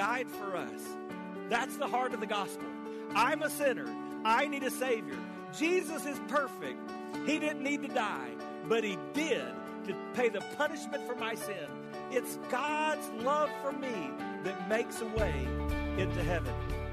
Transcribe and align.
Died 0.00 0.30
for 0.30 0.56
us. 0.56 0.80
That's 1.50 1.76
the 1.76 1.86
heart 1.86 2.14
of 2.14 2.20
the 2.20 2.26
gospel. 2.26 2.66
I'm 3.14 3.42
a 3.42 3.50
sinner. 3.50 3.84
I 4.24 4.46
need 4.46 4.62
a 4.62 4.70
Savior. 4.70 5.18
Jesus 5.54 6.06
is 6.06 6.18
perfect. 6.26 6.78
He 7.26 7.38
didn't 7.38 7.62
need 7.62 7.82
to 7.82 7.88
die, 7.88 8.30
but 8.66 8.82
He 8.82 8.96
did 9.12 9.44
to 9.84 9.94
pay 10.14 10.30
the 10.30 10.40
punishment 10.56 11.06
for 11.06 11.16
my 11.16 11.34
sin. 11.34 11.68
It's 12.10 12.38
God's 12.48 13.10
love 13.22 13.50
for 13.60 13.72
me 13.72 14.10
that 14.42 14.70
makes 14.70 15.02
a 15.02 15.06
way 15.06 15.46
into 15.98 16.22
heaven. 16.22 16.54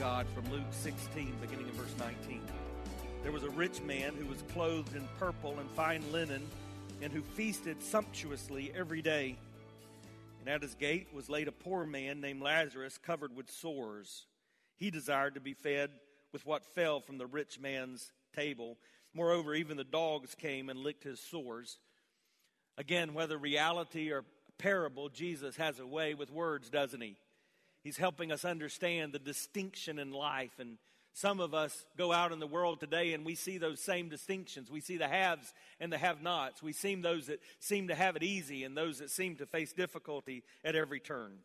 God 0.00 0.26
from 0.34 0.50
Luke 0.50 0.62
16, 0.70 1.34
beginning 1.42 1.68
in 1.68 1.74
verse 1.74 1.94
19. 1.98 2.40
There 3.22 3.32
was 3.32 3.42
a 3.42 3.50
rich 3.50 3.82
man 3.82 4.14
who 4.14 4.24
was 4.24 4.42
clothed 4.54 4.96
in 4.96 5.06
purple 5.18 5.58
and 5.58 5.70
fine 5.72 6.02
linen, 6.10 6.40
and 7.02 7.12
who 7.12 7.20
feasted 7.20 7.82
sumptuously 7.82 8.72
every 8.74 9.02
day. 9.02 9.36
And 10.40 10.48
at 10.48 10.62
his 10.62 10.74
gate 10.74 11.08
was 11.12 11.28
laid 11.28 11.48
a 11.48 11.52
poor 11.52 11.84
man 11.84 12.22
named 12.22 12.40
Lazarus, 12.40 12.96
covered 12.96 13.36
with 13.36 13.50
sores. 13.50 14.24
He 14.78 14.90
desired 14.90 15.34
to 15.34 15.40
be 15.40 15.52
fed 15.52 15.90
with 16.32 16.46
what 16.46 16.64
fell 16.64 17.00
from 17.00 17.18
the 17.18 17.26
rich 17.26 17.60
man's 17.60 18.10
table. 18.34 18.78
Moreover, 19.12 19.54
even 19.54 19.76
the 19.76 19.84
dogs 19.84 20.34
came 20.34 20.70
and 20.70 20.80
licked 20.80 21.04
his 21.04 21.20
sores. 21.20 21.76
Again, 22.78 23.12
whether 23.12 23.36
reality 23.36 24.10
or 24.10 24.24
parable, 24.56 25.10
Jesus 25.10 25.56
has 25.56 25.78
a 25.78 25.86
way 25.86 26.14
with 26.14 26.32
words, 26.32 26.70
doesn't 26.70 27.02
he? 27.02 27.16
He's 27.82 27.96
helping 27.96 28.30
us 28.30 28.44
understand 28.44 29.12
the 29.12 29.18
distinction 29.18 29.98
in 29.98 30.12
life. 30.12 30.58
And 30.58 30.78
some 31.12 31.40
of 31.40 31.54
us 31.54 31.84
go 31.96 32.12
out 32.12 32.32
in 32.32 32.38
the 32.38 32.46
world 32.46 32.80
today 32.80 33.14
and 33.14 33.24
we 33.24 33.34
see 33.34 33.58
those 33.58 33.80
same 33.80 34.08
distinctions. 34.08 34.70
We 34.70 34.80
see 34.80 34.96
the 34.96 35.08
haves 35.08 35.52
and 35.80 35.92
the 35.92 35.98
have 35.98 36.22
nots. 36.22 36.62
We 36.62 36.72
see 36.72 36.94
those 36.94 37.26
that 37.26 37.40
seem 37.58 37.88
to 37.88 37.94
have 37.94 38.16
it 38.16 38.22
easy 38.22 38.64
and 38.64 38.76
those 38.76 38.98
that 38.98 39.10
seem 39.10 39.36
to 39.36 39.46
face 39.46 39.72
difficulty 39.72 40.44
at 40.64 40.76
every 40.76 41.00
turn. 41.00 41.38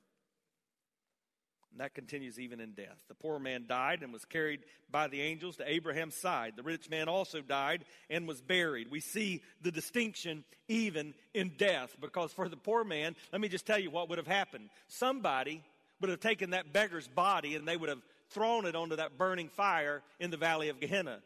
And 1.72 1.81
that 1.81 1.94
continues 1.94 2.39
even 2.39 2.61
in 2.61 2.72
death. 2.72 3.03
The 3.09 3.16
poor 3.16 3.38
man 3.38 3.66
died 3.67 4.02
and 4.02 4.14
was 4.14 4.23
carried 4.23 4.61
by 4.89 5.09
the 5.09 5.22
angels 5.22 5.58
to 5.58 5.70
Abraham's 5.70 6.15
side. 6.15 6.54
The 6.55 6.64
rich 6.64 6.89
man 6.89 7.09
also 7.09 7.42
died 7.42 7.83
and 8.09 8.26
was 8.26 8.42
buried. 8.42 8.89
We 8.89 9.02
see 9.02 9.42
the 9.61 9.71
distinction 9.71 10.45
even 10.70 11.14
in 11.33 11.52
death 11.58 11.93
because 11.99 12.32
for 12.32 12.48
the 12.48 12.55
poor 12.55 12.86
man, 12.86 13.17
let 13.33 13.42
me 13.42 13.49
just 13.49 13.65
tell 13.65 13.77
you 13.77 13.92
what 13.92 14.08
would 14.08 14.20
have 14.20 14.27
happened. 14.27 14.70
Somebody 14.88 15.64
would 16.02 16.10
have 16.10 16.20
taken 16.20 16.52
that 16.52 16.73
beggar's 16.73 17.08
body 17.08 17.56
and 17.56 17.67
they 17.67 17.78
would 17.78 17.89
have 17.89 18.02
thrown 18.30 18.66
it 18.66 18.76
onto 18.76 18.95
that 18.95 19.17
burning 19.17 19.50
fire 19.50 20.02
in 20.20 20.32
the 20.32 20.38
valley 20.38 20.70
of 20.70 20.80
Gehenna. 20.80 21.20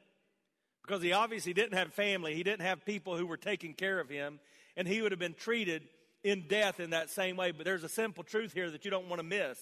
Because 0.84 1.02
he 1.02 1.12
obviously 1.12 1.54
didn't 1.54 1.78
have 1.78 1.94
family, 1.94 2.36
he 2.36 2.44
didn't 2.44 2.66
have 2.66 2.86
people 2.86 3.18
who 3.18 3.26
were 3.26 3.38
taking 3.38 3.74
care 3.74 4.00
of 4.00 4.10
him, 4.10 4.40
and 4.76 4.88
he 4.88 5.02
would 5.02 5.12
have 5.12 5.20
been 5.20 5.34
treated 5.34 5.84
in 6.24 6.46
death 6.48 6.80
in 6.80 6.92
that 6.92 7.10
same 7.10 7.38
way. 7.38 7.52
But 7.52 7.66
there's 7.66 7.84
a 7.84 7.90
simple 7.90 8.24
truth 8.24 8.54
here 8.54 8.70
that 8.72 8.86
you 8.86 8.92
don't 8.92 9.08
want 9.08 9.20
to 9.20 9.24
miss. 9.24 9.60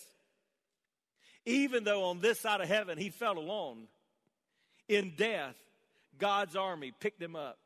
Even 1.46 1.84
though 1.84 2.06
on 2.06 2.20
this 2.20 2.40
side 2.40 2.62
of 2.62 2.68
heaven 2.68 2.98
he 2.98 3.10
fell 3.10 3.38
alone, 3.38 3.88
in 4.88 5.14
death, 5.18 5.56
God's 6.18 6.56
army 6.56 6.92
picked 6.98 7.22
him 7.22 7.36
up 7.36 7.58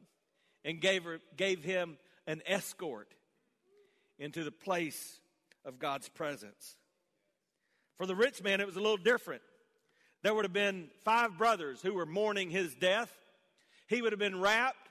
and 0.65 0.81
gave, 0.81 1.03
her, 1.03 1.19
gave 1.37 1.63
him 1.63 1.97
an 2.27 2.41
escort 2.45 3.13
into 4.19 4.43
the 4.43 4.51
place 4.51 5.19
of 5.65 5.79
God's 5.79 6.09
presence. 6.09 6.77
For 8.01 8.07
the 8.07 8.15
rich 8.15 8.41
man, 8.41 8.59
it 8.59 8.65
was 8.65 8.77
a 8.77 8.81
little 8.81 8.97
different. 8.97 9.43
There 10.23 10.33
would 10.33 10.43
have 10.43 10.51
been 10.51 10.89
five 11.05 11.37
brothers 11.37 11.83
who 11.83 11.93
were 11.93 12.07
mourning 12.07 12.49
his 12.49 12.73
death. 12.73 13.15
He 13.87 14.01
would 14.01 14.11
have 14.11 14.17
been 14.17 14.41
wrapped 14.41 14.89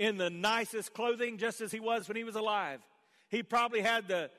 in 0.00 0.16
the 0.16 0.30
nicest 0.30 0.92
clothing, 0.92 1.38
just 1.38 1.60
as 1.60 1.70
he 1.70 1.78
was 1.78 2.08
when 2.08 2.16
he 2.16 2.24
was 2.24 2.34
alive. 2.34 2.80
He 3.28 3.44
probably 3.44 3.82
had 3.82 4.08
the 4.08 4.30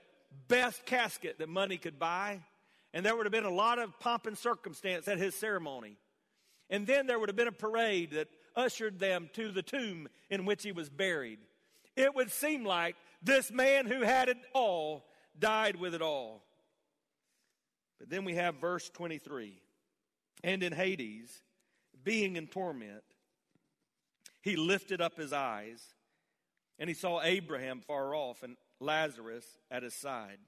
best 0.50 0.86
casket 0.86 1.40
that 1.40 1.48
money 1.48 1.78
could 1.78 2.00
buy. 2.00 2.42
And 2.94 3.06
there 3.06 3.16
would 3.16 3.26
have 3.26 3.32
been 3.32 3.46
a 3.46 3.50
lot 3.50 3.80
of 3.80 3.98
pomp 3.98 4.26
and 4.26 4.38
circumstance 4.38 5.08
at 5.08 5.18
his 5.18 5.34
ceremony. 5.34 5.96
And 6.70 6.86
then 6.86 7.08
there 7.08 7.18
would 7.18 7.30
have 7.30 7.38
been 7.38 7.48
a 7.48 7.54
parade 7.54 8.12
that 8.12 8.28
ushered 8.58 9.00
them 9.00 9.30
to 9.36 9.54
the 9.54 9.64
tomb 9.64 10.10
in 10.30 10.44
which 10.44 10.64
he 10.64 10.74
was 10.74 10.90
buried. 10.90 11.40
It 11.96 12.14
would 12.14 12.30
seem 12.30 12.66
like 12.66 12.98
this 13.24 13.54
man 13.54 13.86
who 13.86 14.02
had 14.02 14.28
it 14.28 14.38
all 14.52 15.06
died 15.40 15.78
with 15.78 15.96
it 15.96 16.02
all. 16.02 16.44
But 18.02 18.10
then 18.10 18.26
we 18.26 18.34
have 18.34 18.56
verse 18.56 18.90
23 18.90 19.62
and 20.44 20.64
in 20.64 20.74
Hades, 20.74 21.44
being 22.04 22.36
in 22.36 22.48
torment, 22.48 23.04
he 24.42 24.56
lifted 24.56 25.02
up 25.02 25.16
his 25.16 25.32
eyes 25.32 25.94
and 26.80 26.90
he 26.90 26.96
saw 26.96 27.22
Abraham 27.22 27.80
far 27.80 28.16
off 28.16 28.42
and 28.42 28.58
Lazarus 28.80 29.46
at 29.70 29.84
his 29.84 29.94
side. 29.94 30.40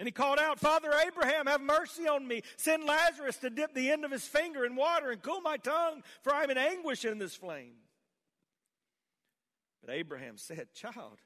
And 0.00 0.08
he 0.08 0.10
called 0.10 0.40
out, 0.40 0.58
Father 0.58 0.90
Abraham, 1.06 1.46
have 1.46 1.60
mercy 1.60 2.08
on 2.08 2.26
me. 2.26 2.42
Send 2.56 2.82
Lazarus 2.82 3.36
to 3.36 3.48
dip 3.48 3.72
the 3.72 3.92
end 3.92 4.04
of 4.04 4.10
his 4.10 4.24
finger 4.24 4.64
in 4.64 4.74
water 4.74 5.12
and 5.12 5.22
cool 5.22 5.40
my 5.42 5.58
tongue, 5.58 6.02
for 6.22 6.34
I 6.34 6.42
am 6.42 6.50
in 6.50 6.58
anguish 6.58 7.04
in 7.04 7.18
this 7.18 7.36
flame. 7.36 7.74
But 9.80 9.94
Abraham 9.94 10.38
said, 10.38 10.74
Child, 10.74 11.18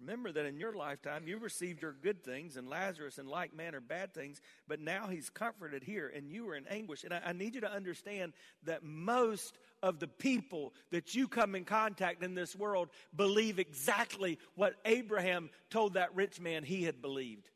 Remember 0.00 0.32
that 0.32 0.44
in 0.46 0.56
your 0.56 0.72
lifetime 0.72 1.26
you 1.26 1.38
received 1.38 1.80
your 1.80 1.92
good 1.92 2.24
things, 2.24 2.56
and 2.56 2.68
Lazarus 2.68 3.18
in 3.18 3.26
like 3.26 3.54
manner 3.54 3.80
bad 3.80 4.12
things, 4.12 4.40
but 4.66 4.80
now 4.80 5.06
he's 5.06 5.30
comforted 5.30 5.84
here, 5.84 6.12
and 6.14 6.28
you 6.28 6.48
are 6.48 6.56
in 6.56 6.66
anguish. 6.66 7.04
And 7.04 7.14
I, 7.14 7.22
I, 7.26 7.32
need 7.32 7.54
you 7.54 7.60
to 7.60 7.72
understand 7.72 8.32
that 8.64 8.82
most 8.82 9.56
of 9.82 10.00
the 10.00 10.08
people 10.08 10.74
that 10.90 11.14
you 11.14 11.28
come 11.28 11.54
in 11.54 11.64
contact 11.64 12.24
in 12.24 12.34
this 12.34 12.56
world 12.56 12.88
believe 13.14 13.58
exactly 13.58 14.38
what 14.56 14.74
Abraham 14.84 15.48
told 15.70 15.94
that 15.94 16.14
rich 16.14 16.40
man 16.40 16.64
he 16.64 16.82
had 16.82 17.00
believed. 17.00 17.48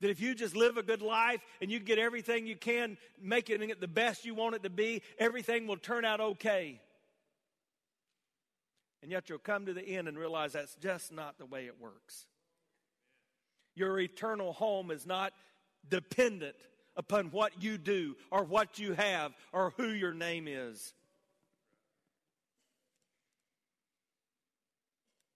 That 0.00 0.10
if 0.10 0.20
you 0.20 0.34
just 0.34 0.56
live 0.56 0.78
a 0.78 0.82
good 0.82 1.02
life 1.02 1.42
and 1.60 1.70
you 1.70 1.78
get 1.78 1.98
everything 1.98 2.46
you 2.46 2.56
can, 2.56 2.96
make 3.20 3.50
it 3.50 3.80
the 3.80 3.88
best 3.88 4.24
you 4.24 4.34
want 4.34 4.56
it 4.56 4.62
to 4.62 4.70
be, 4.70 5.02
everything 5.18 5.66
will 5.66 5.76
turn 5.76 6.04
out 6.04 6.20
okay. 6.20 6.80
And 9.02 9.10
yet 9.10 9.28
you'll 9.28 9.38
come 9.38 9.66
to 9.66 9.72
the 9.72 9.82
end 9.82 10.08
and 10.08 10.18
realize 10.18 10.52
that's 10.52 10.74
just 10.76 11.12
not 11.12 11.38
the 11.38 11.46
way 11.46 11.66
it 11.66 11.80
works. 11.80 12.26
Your 13.74 13.98
eternal 13.98 14.52
home 14.52 14.90
is 14.90 15.06
not 15.06 15.32
dependent 15.88 16.56
upon 16.96 17.26
what 17.30 17.62
you 17.62 17.78
do 17.78 18.16
or 18.30 18.44
what 18.44 18.78
you 18.78 18.92
have 18.92 19.32
or 19.52 19.72
who 19.76 19.88
your 19.88 20.12
name 20.12 20.46
is. 20.46 20.92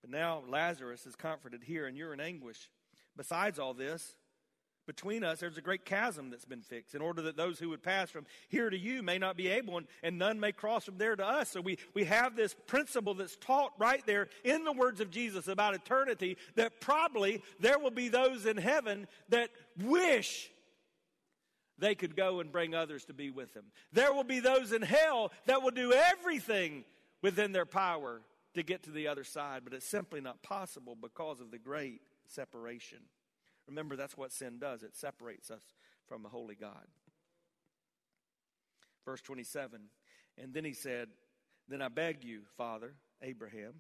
But 0.02 0.10
now 0.10 0.42
Lazarus 0.48 1.06
is 1.06 1.16
comforted 1.16 1.62
here 1.62 1.86
and 1.86 1.96
you're 1.96 2.12
in 2.12 2.20
anguish. 2.20 2.68
Besides 3.16 3.58
all 3.58 3.72
this, 3.72 4.14
between 4.86 5.24
us, 5.24 5.40
there's 5.40 5.58
a 5.58 5.62
great 5.62 5.84
chasm 5.84 6.30
that's 6.30 6.44
been 6.44 6.62
fixed 6.62 6.94
in 6.94 7.02
order 7.02 7.22
that 7.22 7.36
those 7.36 7.58
who 7.58 7.70
would 7.70 7.82
pass 7.82 8.10
from 8.10 8.26
here 8.48 8.70
to 8.70 8.78
you 8.78 9.02
may 9.02 9.18
not 9.18 9.36
be 9.36 9.48
able, 9.48 9.78
and, 9.78 9.86
and 10.02 10.18
none 10.18 10.38
may 10.38 10.52
cross 10.52 10.84
from 10.84 10.98
there 10.98 11.16
to 11.16 11.26
us. 11.26 11.50
So 11.50 11.60
we, 11.60 11.78
we 11.94 12.04
have 12.04 12.36
this 12.36 12.54
principle 12.66 13.14
that's 13.14 13.36
taught 13.36 13.72
right 13.78 14.04
there 14.06 14.28
in 14.44 14.64
the 14.64 14.72
words 14.72 15.00
of 15.00 15.10
Jesus 15.10 15.48
about 15.48 15.74
eternity 15.74 16.36
that 16.56 16.80
probably 16.80 17.42
there 17.60 17.78
will 17.78 17.90
be 17.90 18.08
those 18.08 18.46
in 18.46 18.56
heaven 18.56 19.06
that 19.30 19.50
wish 19.82 20.50
they 21.78 21.94
could 21.94 22.16
go 22.16 22.40
and 22.40 22.52
bring 22.52 22.74
others 22.74 23.04
to 23.06 23.14
be 23.14 23.30
with 23.30 23.52
them. 23.54 23.64
There 23.92 24.12
will 24.12 24.24
be 24.24 24.40
those 24.40 24.72
in 24.72 24.82
hell 24.82 25.32
that 25.46 25.62
will 25.62 25.70
do 25.70 25.92
everything 25.92 26.84
within 27.22 27.52
their 27.52 27.66
power 27.66 28.20
to 28.54 28.62
get 28.62 28.84
to 28.84 28.90
the 28.90 29.08
other 29.08 29.24
side, 29.24 29.62
but 29.64 29.72
it's 29.72 29.86
simply 29.86 30.20
not 30.20 30.42
possible 30.42 30.96
because 31.00 31.40
of 31.40 31.50
the 31.50 31.58
great 31.58 32.00
separation. 32.26 32.98
Remember, 33.68 33.96
that's 33.96 34.16
what 34.16 34.32
sin 34.32 34.58
does 34.58 34.82
it 34.82 34.96
separates 34.96 35.50
us 35.50 35.62
from 36.06 36.22
the 36.22 36.28
holy 36.28 36.54
God. 36.54 36.86
Verse 39.04 39.20
27 39.22 39.80
And 40.38 40.52
then 40.52 40.64
he 40.64 40.72
said, 40.72 41.08
Then 41.68 41.82
I 41.82 41.88
beg 41.88 42.24
you, 42.24 42.42
Father, 42.56 42.94
Abraham, 43.22 43.74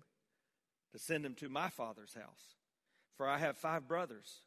to 0.92 0.98
send 0.98 1.24
him 1.24 1.34
to 1.36 1.48
my 1.48 1.68
father's 1.68 2.14
house, 2.14 2.56
for 3.16 3.28
I 3.28 3.38
have 3.38 3.56
five 3.56 3.88
brothers, 3.88 4.40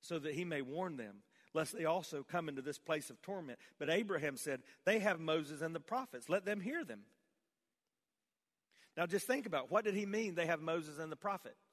so 0.00 0.18
that 0.18 0.34
he 0.34 0.44
may 0.44 0.62
warn 0.62 0.96
them, 0.96 1.22
lest 1.54 1.76
they 1.76 1.84
also 1.84 2.22
come 2.22 2.48
into 2.48 2.62
this 2.62 2.78
place 2.78 3.10
of 3.10 3.22
torment. 3.22 3.58
But 3.78 3.90
Abraham 3.90 4.36
said, 4.36 4.60
They 4.84 4.98
have 4.98 5.20
Moses 5.20 5.62
and 5.62 5.74
the 5.74 5.80
prophets, 5.80 6.28
let 6.28 6.44
them 6.44 6.60
hear 6.60 6.84
them. 6.84 7.00
Now 8.96 9.06
just 9.06 9.26
think 9.26 9.46
about 9.46 9.70
what 9.70 9.84
did 9.84 9.94
he 9.94 10.06
mean 10.06 10.34
they 10.34 10.46
have 10.46 10.60
Moses 10.60 10.98
and 10.98 11.10
the 11.10 11.16
prophets? 11.16 11.67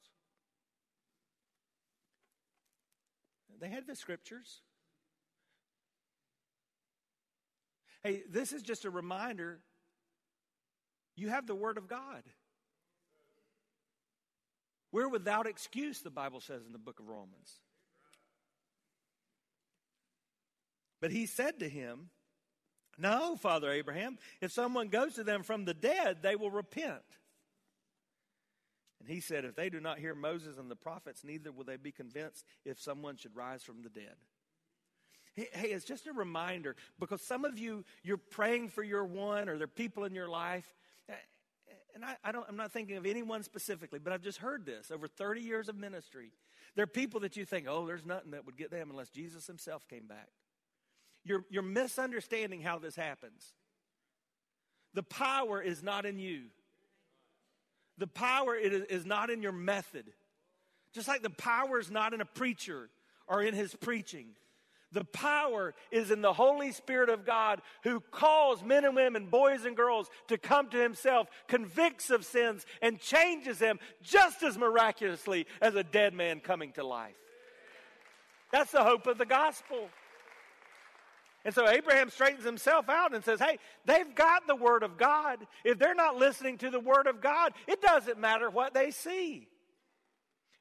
They 3.59 3.69
had 3.69 3.87
the 3.87 3.95
scriptures. 3.95 4.61
Hey, 8.03 8.23
this 8.29 8.51
is 8.51 8.61
just 8.61 8.85
a 8.85 8.89
reminder 8.89 9.59
you 11.15 11.29
have 11.29 11.47
the 11.47 11.55
Word 11.55 11.77
of 11.77 11.87
God. 11.87 12.23
We're 14.91 15.09
without 15.09 15.47
excuse, 15.47 16.01
the 16.01 16.09
Bible 16.09 16.39
says 16.39 16.65
in 16.65 16.71
the 16.71 16.79
book 16.79 16.99
of 16.99 17.07
Romans. 17.07 17.59
But 21.01 21.11
he 21.11 21.25
said 21.25 21.59
to 21.59 21.69
him, 21.69 22.09
No, 22.97 23.35
Father 23.35 23.71
Abraham, 23.71 24.17
if 24.41 24.51
someone 24.51 24.87
goes 24.89 25.15
to 25.15 25.23
them 25.23 25.43
from 25.43 25.65
the 25.65 25.73
dead, 25.73 26.19
they 26.21 26.35
will 26.35 26.51
repent. 26.51 27.03
And 29.05 29.13
he 29.13 29.21
said, 29.21 29.45
If 29.45 29.55
they 29.55 29.69
do 29.69 29.79
not 29.79 29.99
hear 29.99 30.15
Moses 30.15 30.57
and 30.57 30.69
the 30.69 30.75
prophets, 30.75 31.23
neither 31.23 31.51
will 31.51 31.63
they 31.63 31.77
be 31.77 31.91
convinced 31.91 32.43
if 32.65 32.81
someone 32.81 33.17
should 33.17 33.35
rise 33.35 33.61
from 33.61 33.83
the 33.83 33.89
dead. 33.89 34.15
Hey, 35.35 35.67
it's 35.67 35.85
just 35.85 36.07
a 36.07 36.13
reminder 36.13 36.75
because 36.97 37.21
some 37.21 37.45
of 37.45 37.59
you, 37.59 37.83
you're 38.03 38.17
praying 38.17 38.69
for 38.69 38.81
your 38.81 39.05
one 39.05 39.47
or 39.47 39.57
there 39.57 39.65
are 39.65 39.67
people 39.67 40.05
in 40.05 40.15
your 40.15 40.29
life. 40.29 40.65
Eh, 41.07 41.13
and 41.93 42.03
I, 42.03 42.15
I 42.23 42.31
don't, 42.31 42.45
I'm 42.49 42.55
not 42.55 42.71
thinking 42.71 42.97
of 42.97 43.05
anyone 43.05 43.43
specifically, 43.43 43.99
but 43.99 44.11
I've 44.11 44.23
just 44.23 44.39
heard 44.39 44.65
this 44.65 44.89
over 44.91 45.07
30 45.07 45.41
years 45.41 45.69
of 45.69 45.75
ministry. 45.75 46.31
There 46.75 46.83
are 46.83 46.87
people 46.87 47.19
that 47.19 47.35
you 47.35 47.45
think, 47.45 47.67
oh, 47.69 47.85
there's 47.85 48.05
nothing 48.05 48.31
that 48.31 48.45
would 48.45 48.57
get 48.57 48.71
them 48.71 48.89
unless 48.89 49.09
Jesus 49.09 49.45
himself 49.45 49.87
came 49.87 50.07
back. 50.07 50.29
You're, 51.25 51.45
you're 51.49 51.63
misunderstanding 51.63 52.61
how 52.61 52.79
this 52.79 52.95
happens. 52.95 53.53
The 54.93 55.03
power 55.03 55.61
is 55.61 55.83
not 55.83 56.05
in 56.05 56.17
you. 56.17 56.45
The 57.97 58.07
power 58.07 58.55
is 58.55 59.05
not 59.05 59.29
in 59.29 59.41
your 59.41 59.51
method. 59.51 60.05
Just 60.93 61.07
like 61.07 61.21
the 61.21 61.29
power 61.29 61.79
is 61.79 61.91
not 61.91 62.13
in 62.13 62.21
a 62.21 62.25
preacher 62.25 62.89
or 63.27 63.41
in 63.41 63.53
his 63.53 63.75
preaching. 63.75 64.27
The 64.91 65.03
power 65.03 65.73
is 65.91 66.09
in 66.09 66.21
the 66.21 66.31
Holy 66.31 66.71
Spirit 66.71 67.09
of 67.09 67.25
God 67.25 67.61
who 67.83 67.99
calls 67.99 68.63
men 68.63 68.85
and 68.85 68.95
women, 68.95 69.25
boys 69.25 69.65
and 69.65 69.75
girls 69.75 70.09
to 70.29 70.37
come 70.37 70.69
to 70.69 70.77
himself, 70.77 71.27
convicts 71.47 72.09
of 72.09 72.23
sins, 72.23 72.65
and 72.81 72.99
changes 72.99 73.59
them 73.59 73.79
just 74.01 74.41
as 74.41 74.57
miraculously 74.57 75.47
as 75.61 75.75
a 75.75 75.83
dead 75.83 76.13
man 76.13 76.39
coming 76.39 76.71
to 76.73 76.85
life. 76.85 77.15
That's 78.51 78.71
the 78.71 78.83
hope 78.83 79.05
of 79.07 79.17
the 79.17 79.25
gospel. 79.25 79.89
And 81.45 81.53
so 81.53 81.69
Abraham 81.69 82.09
straightens 82.09 82.43
himself 82.43 82.89
out 82.89 83.13
and 83.13 83.23
says, 83.23 83.39
Hey, 83.39 83.59
they've 83.85 84.13
got 84.15 84.47
the 84.47 84.55
Word 84.55 84.81
of 84.81 84.97
God. 84.97 85.45
If 85.63 85.77
they're 85.77 85.93
not 85.95 86.17
listening 86.17 86.57
to 86.57 86.71
the 86.71 86.79
Word 86.79 87.05
of 87.05 87.21
God, 87.21 87.53
it 87.67 87.81
doesn't 87.81 88.19
matter 88.19 88.49
what 88.49 88.73
they 88.73 88.89
see. 88.89 89.47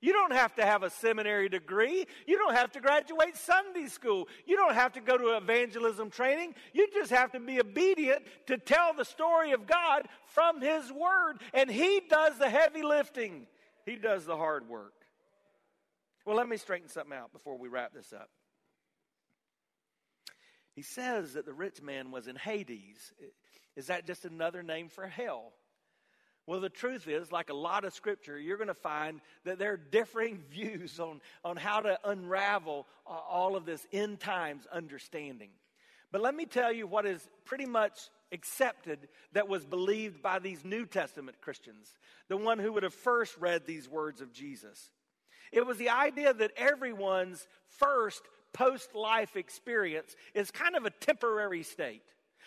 You 0.02 0.12
don't 0.12 0.34
have 0.34 0.54
to 0.56 0.66
have 0.66 0.82
a 0.82 0.90
seminary 0.90 1.48
degree. 1.48 2.06
You 2.26 2.36
don't 2.36 2.54
have 2.54 2.70
to 2.72 2.80
graduate 2.82 3.38
Sunday 3.38 3.86
school. 3.86 4.28
You 4.44 4.54
don't 4.54 4.74
have 4.74 4.92
to 4.92 5.00
go 5.00 5.16
to 5.16 5.38
evangelism 5.38 6.10
training. 6.10 6.54
You 6.74 6.86
just 6.92 7.10
have 7.10 7.32
to 7.32 7.40
be 7.40 7.58
obedient 7.58 8.22
to 8.48 8.58
tell 8.58 8.92
the 8.92 9.06
story 9.06 9.52
of 9.52 9.66
God 9.66 10.06
from 10.26 10.60
His 10.60 10.92
Word. 10.92 11.38
And 11.54 11.70
He 11.70 12.02
does 12.10 12.36
the 12.36 12.50
heavy 12.50 12.82
lifting, 12.82 13.46
He 13.86 13.96
does 13.96 14.26
the 14.26 14.36
hard 14.36 14.68
work. 14.68 14.92
Well, 16.26 16.36
let 16.36 16.50
me 16.50 16.58
straighten 16.58 16.90
something 16.90 17.16
out 17.16 17.32
before 17.32 17.56
we 17.56 17.68
wrap 17.68 17.94
this 17.94 18.12
up. 18.12 18.28
He 20.74 20.82
says 20.82 21.34
that 21.34 21.46
the 21.46 21.52
rich 21.52 21.80
man 21.80 22.10
was 22.10 22.26
in 22.26 22.36
Hades. 22.36 23.12
Is 23.76 23.86
that 23.86 24.06
just 24.06 24.24
another 24.24 24.62
name 24.62 24.88
for 24.88 25.06
hell? 25.06 25.52
Well, 26.46 26.60
the 26.60 26.68
truth 26.68 27.08
is, 27.08 27.32
like 27.32 27.48
a 27.48 27.54
lot 27.54 27.84
of 27.84 27.94
scripture, 27.94 28.38
you're 28.38 28.58
going 28.58 28.68
to 28.68 28.74
find 28.74 29.20
that 29.44 29.58
there 29.58 29.72
are 29.72 29.78
differing 29.78 30.42
views 30.50 31.00
on, 31.00 31.20
on 31.44 31.56
how 31.56 31.80
to 31.80 31.98
unravel 32.04 32.86
uh, 33.06 33.10
all 33.10 33.56
of 33.56 33.64
this 33.64 33.86
end 33.92 34.20
times 34.20 34.66
understanding. 34.70 35.50
But 36.12 36.20
let 36.20 36.34
me 36.34 36.44
tell 36.44 36.72
you 36.72 36.86
what 36.86 37.06
is 37.06 37.26
pretty 37.44 37.66
much 37.66 37.98
accepted 38.30 39.08
that 39.32 39.48
was 39.48 39.64
believed 39.64 40.22
by 40.22 40.38
these 40.38 40.64
New 40.64 40.86
Testament 40.86 41.40
Christians, 41.40 41.88
the 42.28 42.36
one 42.36 42.58
who 42.58 42.72
would 42.72 42.82
have 42.82 42.94
first 42.94 43.36
read 43.38 43.66
these 43.66 43.88
words 43.88 44.20
of 44.20 44.32
Jesus. 44.32 44.90
It 45.50 45.66
was 45.66 45.78
the 45.78 45.90
idea 45.90 46.34
that 46.34 46.52
everyone's 46.56 47.46
first 47.78 48.22
post 48.54 48.94
life 48.94 49.36
experience 49.36 50.16
is 50.32 50.50
kind 50.50 50.76
of 50.76 50.86
a 50.86 50.90
temporary 50.90 51.62
state, 51.62 52.02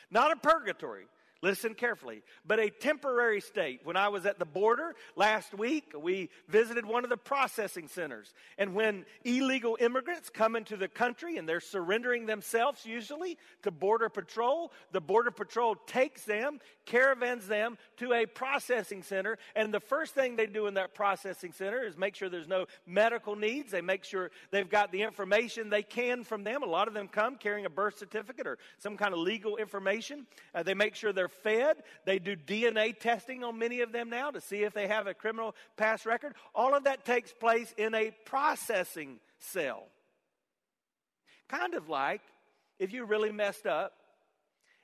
not 0.10 0.32
a 0.32 0.36
purgatory. 0.36 1.06
Listen 1.42 1.76
carefully. 1.76 2.24
But 2.46 2.60
a 2.60 2.70
temporary 2.70 3.42
state. 3.42 3.82
When 3.84 3.96
I 3.96 4.10
was 4.10 4.26
at 4.26 4.40
the 4.40 4.46
border 4.46 4.96
last 5.16 5.54
week, 5.54 5.94
we 6.00 6.30
visited 6.48 6.86
one 6.86 7.04
of 7.04 7.10
the 7.10 7.18
processing 7.18 7.88
centers. 7.88 8.34
And 8.58 8.74
when 8.74 9.06
illegal 9.24 9.78
immigrants 9.80 10.30
come 10.30 10.56
into 10.56 10.78
the 10.78 10.88
country 10.88 11.38
and 11.38 11.48
they're 11.48 11.60
surrendering 11.60 12.26
themselves 12.26 12.86
usually 12.86 13.38
to 13.64 13.72
Border 13.72 14.10
Patrol, 14.10 14.72
the 14.92 15.02
Border 15.02 15.32
Patrol 15.32 15.76
takes 15.86 16.24
them, 16.24 16.60
caravans 16.86 17.48
them 17.48 17.78
to 17.98 18.14
a 18.14 18.26
processing 18.26 19.04
center. 19.04 19.38
And 19.56 19.74
the 19.74 19.80
first 19.80 20.16
thing 20.16 20.36
they 20.36 20.48
do 20.48 20.68
in 20.68 20.74
that 20.74 20.96
processing 20.96 21.52
center 21.52 21.84
is 21.84 21.98
make 21.98 22.16
sure 22.16 22.30
there's 22.30 22.48
no 22.48 22.66
medical 22.88 23.36
needs. 23.36 23.72
They 23.72 23.82
make 23.82 24.04
sure 24.04 24.32
they've 24.52 24.70
got 24.70 24.92
the 24.92 25.04
information 25.04 25.70
they 25.70 25.84
can 25.84 26.24
from 26.24 26.44
them. 26.44 26.64
A 26.64 26.68
lot 26.68 26.88
of 26.88 26.94
them 26.96 27.08
come 27.08 27.36
carrying 27.36 27.66
a 27.66 27.70
birth 27.70 27.98
certificate 27.98 28.48
or 28.48 28.58
some 28.80 28.98
kind 28.98 29.14
of 29.14 29.20
legal 29.20 29.58
information. 29.58 30.26
Uh, 30.56 30.64
they 30.64 30.74
make 30.74 30.96
sure 30.96 31.14
they're 31.14 31.27
they're 31.28 31.54
fed. 31.54 31.78
They 32.06 32.20
do 32.20 32.36
DNA 32.36 32.98
testing 32.98 33.44
on 33.44 33.58
many 33.58 33.82
of 33.82 33.92
them 33.92 34.10
now 34.10 34.32
to 34.32 34.42
see 34.42 34.64
if 34.64 34.74
they 34.74 34.88
have 34.88 35.08
a 35.08 35.14
criminal 35.14 35.56
past 35.76 36.06
record. 36.06 36.34
All 36.54 36.76
of 36.76 36.86
that 36.86 37.06
takes 37.06 37.34
place 37.34 37.74
in 37.78 37.94
a 37.94 38.12
processing 38.26 39.20
cell. 39.40 39.84
Kind 41.48 41.74
of 41.74 41.90
like 41.90 42.22
if 42.80 42.94
you 42.94 43.06
really 43.06 43.32
messed 43.32 43.66
up 43.66 43.94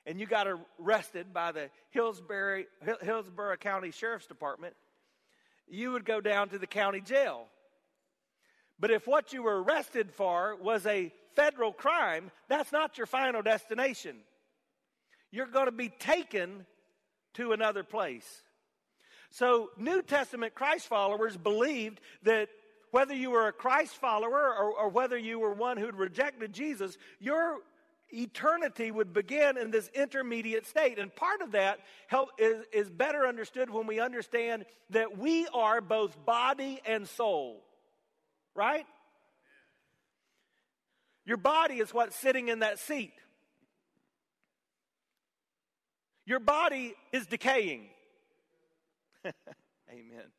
and 0.06 0.20
you 0.20 0.26
got 0.26 0.48
arrested 0.80 1.34
by 1.34 1.52
the 1.52 1.70
Hillsborough, 1.92 2.64
Hillsborough 3.02 3.58
County 3.58 3.92
Sheriff's 3.92 4.28
Department, 4.28 4.76
you 5.68 5.92
would 5.92 6.06
go 6.06 6.20
down 6.20 6.50
to 6.50 6.60
the 6.60 6.68
county 6.68 7.02
jail. 7.02 7.46
But 8.80 8.92
if 8.92 9.08
what 9.08 9.32
you 9.34 9.44
were 9.44 9.64
arrested 9.64 10.12
for 10.12 10.58
was 10.62 10.86
a 10.86 11.14
federal 11.36 11.72
crime, 11.72 12.32
that's 12.50 12.72
not 12.72 12.98
your 12.98 13.08
final 13.08 13.42
destination 13.42 14.18
you're 15.34 15.48
going 15.48 15.66
to 15.66 15.72
be 15.72 15.90
taken 15.90 16.66
to 17.34 17.54
another 17.54 17.84
place. 17.84 18.44
So, 19.32 19.72
New 19.78 20.04
Testament 20.04 20.54
Christ 20.54 20.88
followers 20.88 21.36
believed 21.36 22.00
that 22.22 22.50
whether 22.92 23.16
you 23.16 23.32
were 23.32 23.48
a 23.48 23.52
Christ 23.52 23.96
follower 23.96 24.54
or, 24.54 24.72
or 24.72 24.90
whether 24.90 25.18
you 25.18 25.40
were 25.40 25.52
one 25.52 25.78
who'd 25.78 25.96
rejected 25.96 26.54
Jesus, 26.54 27.00
your 27.20 27.58
eternity 28.12 28.92
would 28.92 29.12
begin 29.12 29.58
in 29.58 29.72
this 29.72 29.90
intermediate 29.96 30.68
state. 30.68 31.00
And 31.00 31.14
part 31.16 31.42
of 31.42 31.54
that 31.54 31.80
help, 32.06 32.30
is, 32.38 32.64
is 32.72 32.92
better 32.92 33.26
understood 33.26 33.72
when 33.72 33.88
we 33.88 34.00
understand 34.00 34.66
that 34.92 35.18
we 35.18 35.48
are 35.48 35.82
both 35.82 36.24
body 36.24 36.80
and 36.86 37.08
soul. 37.08 37.64
Right? 38.54 38.86
Your 41.26 41.38
body 41.38 41.80
is 41.80 41.92
what's 41.92 42.16
sitting 42.16 42.50
in 42.50 42.60
that 42.60 42.78
seat. 42.78 43.14
Your 46.26 46.40
body 46.40 46.94
is 47.12 47.26
decaying. 47.26 47.88
Amen. 49.26 50.32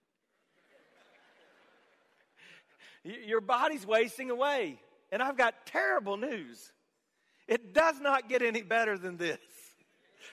Your 3.27 3.41
body's 3.41 3.87
wasting 3.87 4.31
away. 4.31 4.81
And 5.13 5.23
I've 5.23 5.37
got 5.37 5.67
terrible 5.67 6.17
news. 6.17 6.73
It 7.47 7.75
does 7.75 8.01
not 8.01 8.29
get 8.29 8.43
any 8.43 8.63
better 8.63 8.97
than 8.97 9.17
this. 9.17 9.39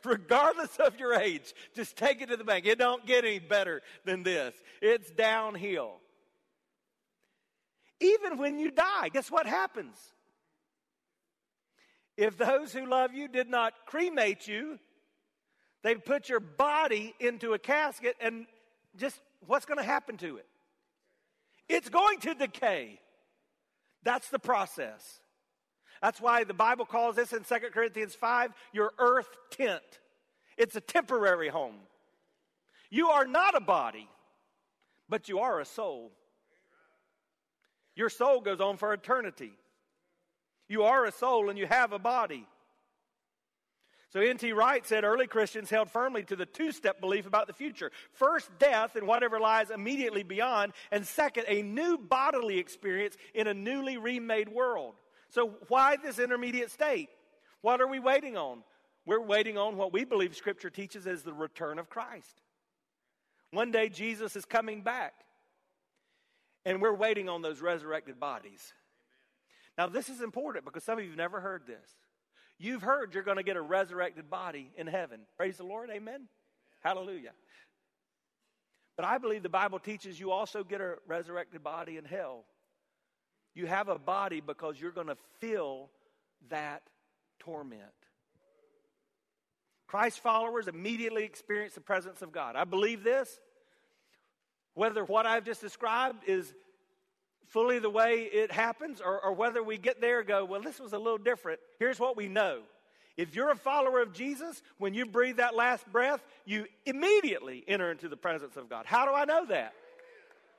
Regardless 0.06 0.78
of 0.78 1.00
your 1.00 1.14
age, 1.14 1.54
just 1.76 1.98
take 1.98 2.22
it 2.22 2.30
to 2.30 2.38
the 2.38 2.44
bank. 2.44 2.66
It 2.66 2.80
don't 2.80 3.06
get 3.06 3.26
any 3.26 3.40
better 3.40 3.82
than 4.06 4.24
this. 4.24 4.56
It's 4.82 5.12
downhill. 5.12 5.98
Even 8.00 8.38
when 8.38 8.58
you 8.58 8.72
die, 8.72 9.10
guess 9.10 9.30
what 9.30 9.46
happens? 9.46 9.96
If 12.18 12.38
those 12.38 12.74
who 12.74 12.86
love 12.86 13.14
you 13.14 13.28
did 13.28 13.50
not 13.50 13.74
cremate 13.86 14.48
you, 14.48 14.80
they 15.84 15.96
put 15.96 16.30
your 16.30 16.40
body 16.40 17.14
into 17.20 17.54
a 17.54 17.60
casket 17.60 18.16
and 18.20 18.46
just 18.98 19.20
what's 19.46 19.66
going 19.66 19.78
to 19.78 19.84
happen 19.84 20.18
to 20.18 20.38
it? 20.38 20.46
It's 21.70 21.90
going 21.90 22.20
to 22.22 22.34
decay. 22.34 23.00
That's 24.04 24.30
the 24.30 24.40
process. 24.40 25.20
That's 26.02 26.20
why 26.20 26.44
the 26.44 26.54
Bible 26.54 26.86
calls 26.86 27.16
this 27.16 27.32
in 27.32 27.44
2 27.44 27.56
Corinthians 27.72 28.16
5 28.16 28.52
your 28.74 28.92
earth 28.98 29.30
tent. 29.52 29.82
It's 30.58 30.76
a 30.76 30.82
temporary 30.82 31.50
home. 31.50 31.78
You 32.90 33.10
are 33.10 33.26
not 33.26 33.56
a 33.56 33.62
body, 33.62 34.08
but 35.08 35.30
you 35.30 35.40
are 35.40 35.60
a 35.60 35.66
soul. 35.66 36.12
Your 37.96 38.10
soul 38.10 38.42
goes 38.42 38.60
on 38.60 38.78
for 38.78 38.94
eternity. 38.94 39.54
You 40.68 40.84
are 40.84 41.06
a 41.06 41.12
soul 41.12 41.50
and 41.50 41.58
you 41.58 41.68
have 41.68 41.94
a 41.94 42.00
body. 42.00 42.48
So 44.12 44.20
N.T. 44.20 44.52
Wright 44.52 44.86
said 44.86 45.06
early 45.06 45.26
Christians 45.26 45.70
held 45.70 45.90
firmly 45.90 46.24
to 46.24 46.36
the 46.36 46.46
two 46.46 46.74
step 46.74 47.00
belief 47.00 47.26
about 47.26 47.48
the 47.48 47.54
future. 47.54 47.92
First, 48.12 48.50
death 48.60 48.98
and 48.98 49.08
whatever 49.08 49.40
lies 49.40 49.72
immediately 49.72 50.24
beyond. 50.24 50.74
And 50.92 51.08
second, 51.08 51.46
a 51.48 51.62
new 51.62 51.98
bodily 51.98 52.60
experience 52.60 53.16
in 53.34 53.48
a 53.48 53.54
newly 53.54 53.96
remade 53.98 54.50
world. 54.50 54.96
So 55.30 55.56
why 55.70 55.96
this 55.96 56.20
intermediate 56.20 56.72
state? 56.72 57.08
What 57.62 57.80
are 57.80 57.88
we 57.88 58.00
waiting 58.00 58.36
on? 58.36 58.64
We're 59.06 59.22
waiting 59.22 59.58
on 59.58 59.78
what 59.78 59.94
we 59.94 60.04
believe 60.04 60.36
Scripture 60.36 60.70
teaches 60.70 61.08
as 61.08 61.24
the 61.24 61.34
return 61.34 61.80
of 61.80 61.90
Christ. 61.90 62.42
One 63.52 63.72
day 63.72 63.88
Jesus 63.88 64.36
is 64.36 64.44
coming 64.44 64.82
back. 64.82 65.14
And 66.66 66.82
we're 66.82 66.94
waiting 66.94 67.30
on 67.30 67.42
those 67.42 67.62
resurrected 67.62 68.20
bodies. 68.20 68.74
Now, 69.78 69.88
this 69.88 70.10
is 70.10 70.22
important 70.22 70.66
because 70.66 70.84
some 70.84 71.00
of 71.00 71.04
you 71.06 71.12
have 71.12 71.18
never 71.18 71.40
heard 71.40 71.66
this. 71.66 71.90
You've 72.62 72.84
heard 72.84 73.16
you're 73.16 73.24
going 73.24 73.38
to 73.38 73.44
get 73.44 73.58
a 73.58 73.62
resurrected 73.62 74.30
body 74.30 74.70
in 74.78 74.86
heaven. 74.86 75.22
Praise 75.36 75.58
the 75.58 75.64
Lord. 75.64 75.90
Amen. 75.90 76.28
Hallelujah. 76.82 77.32
But 78.96 79.06
I 79.06 79.18
believe 79.18 79.42
the 79.42 79.50
Bible 79.50 79.80
teaches 79.80 80.20
you 80.20 80.30
also 80.30 80.64
get 80.64 80.80
a 80.80 80.98
resurrected 81.08 81.64
body 81.64 81.98
in 81.98 82.06
hell. 82.06 82.46
You 83.56 83.66
have 83.66 83.90
a 83.90 83.98
body 83.98 84.42
because 84.42 84.80
you're 84.80 84.92
going 84.92 85.08
to 85.08 85.18
feel 85.40 85.90
that 86.50 86.84
torment. 87.40 87.82
Christ 89.88 90.20
followers 90.20 90.68
immediately 90.68 91.24
experience 91.24 91.74
the 91.74 91.82
presence 91.82 92.22
of 92.22 92.32
God. 92.32 92.56
I 92.56 92.66
believe 92.66 93.04
this. 93.04 93.40
Whether 94.76 95.04
what 95.04 95.26
I've 95.26 95.46
just 95.46 95.62
described 95.62 96.26
is 96.28 96.54
fully 97.52 97.80
the 97.80 97.90
way 97.90 98.30
it 98.32 98.52
happens, 98.52 99.02
or, 99.02 99.24
or 99.24 99.34
whether 99.34 99.62
we 99.62 99.78
get 99.78 100.02
there 100.02 100.24
go, 100.24 100.46
well, 100.46 100.62
this 100.62 100.80
was 100.80 100.94
a 100.94 100.98
little 100.98 101.18
different. 101.18 101.60
Here's 101.80 102.00
what 102.00 102.18
we 102.18 102.28
know. 102.28 102.62
If 103.18 103.36
you're 103.36 103.52
a 103.52 103.56
follower 103.56 104.02
of 104.02 104.14
Jesus, 104.14 104.62
when 104.78 104.94
you 104.94 105.06
breathe 105.06 105.38
that 105.38 105.54
last 105.54 105.86
breath, 105.92 106.26
you 106.46 106.66
immediately 106.86 107.64
enter 107.68 107.92
into 107.92 108.08
the 108.08 108.18
presence 108.18 108.56
of 108.56 108.70
God. 108.70 108.86
How 108.86 109.06
do 109.06 109.14
I 109.14 109.26
know 109.26 109.46
that? 109.48 109.74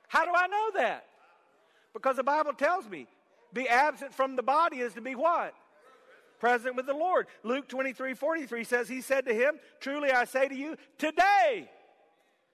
How 0.07 0.23
do 0.23 0.31
I 0.35 0.47
know 0.47 0.71
that? 0.75 1.05
Because 1.93 2.15
the 2.15 2.23
Bible 2.23 2.53
tells 2.53 2.87
me, 2.87 3.07
be 3.53 3.67
absent 3.67 4.13
from 4.13 4.35
the 4.35 4.43
body 4.43 4.77
is 4.77 4.93
to 4.93 5.01
be 5.01 5.15
what? 5.15 5.53
Present 6.39 6.75
with 6.75 6.85
the 6.85 6.93
Lord. 6.93 7.27
Luke 7.43 7.67
23 7.67 8.13
43 8.13 8.63
says, 8.63 8.89
He 8.89 9.01
said 9.01 9.25
to 9.25 9.33
him, 9.33 9.55
Truly 9.79 10.11
I 10.11 10.25
say 10.25 10.47
to 10.47 10.55
you, 10.55 10.75
today 10.97 11.69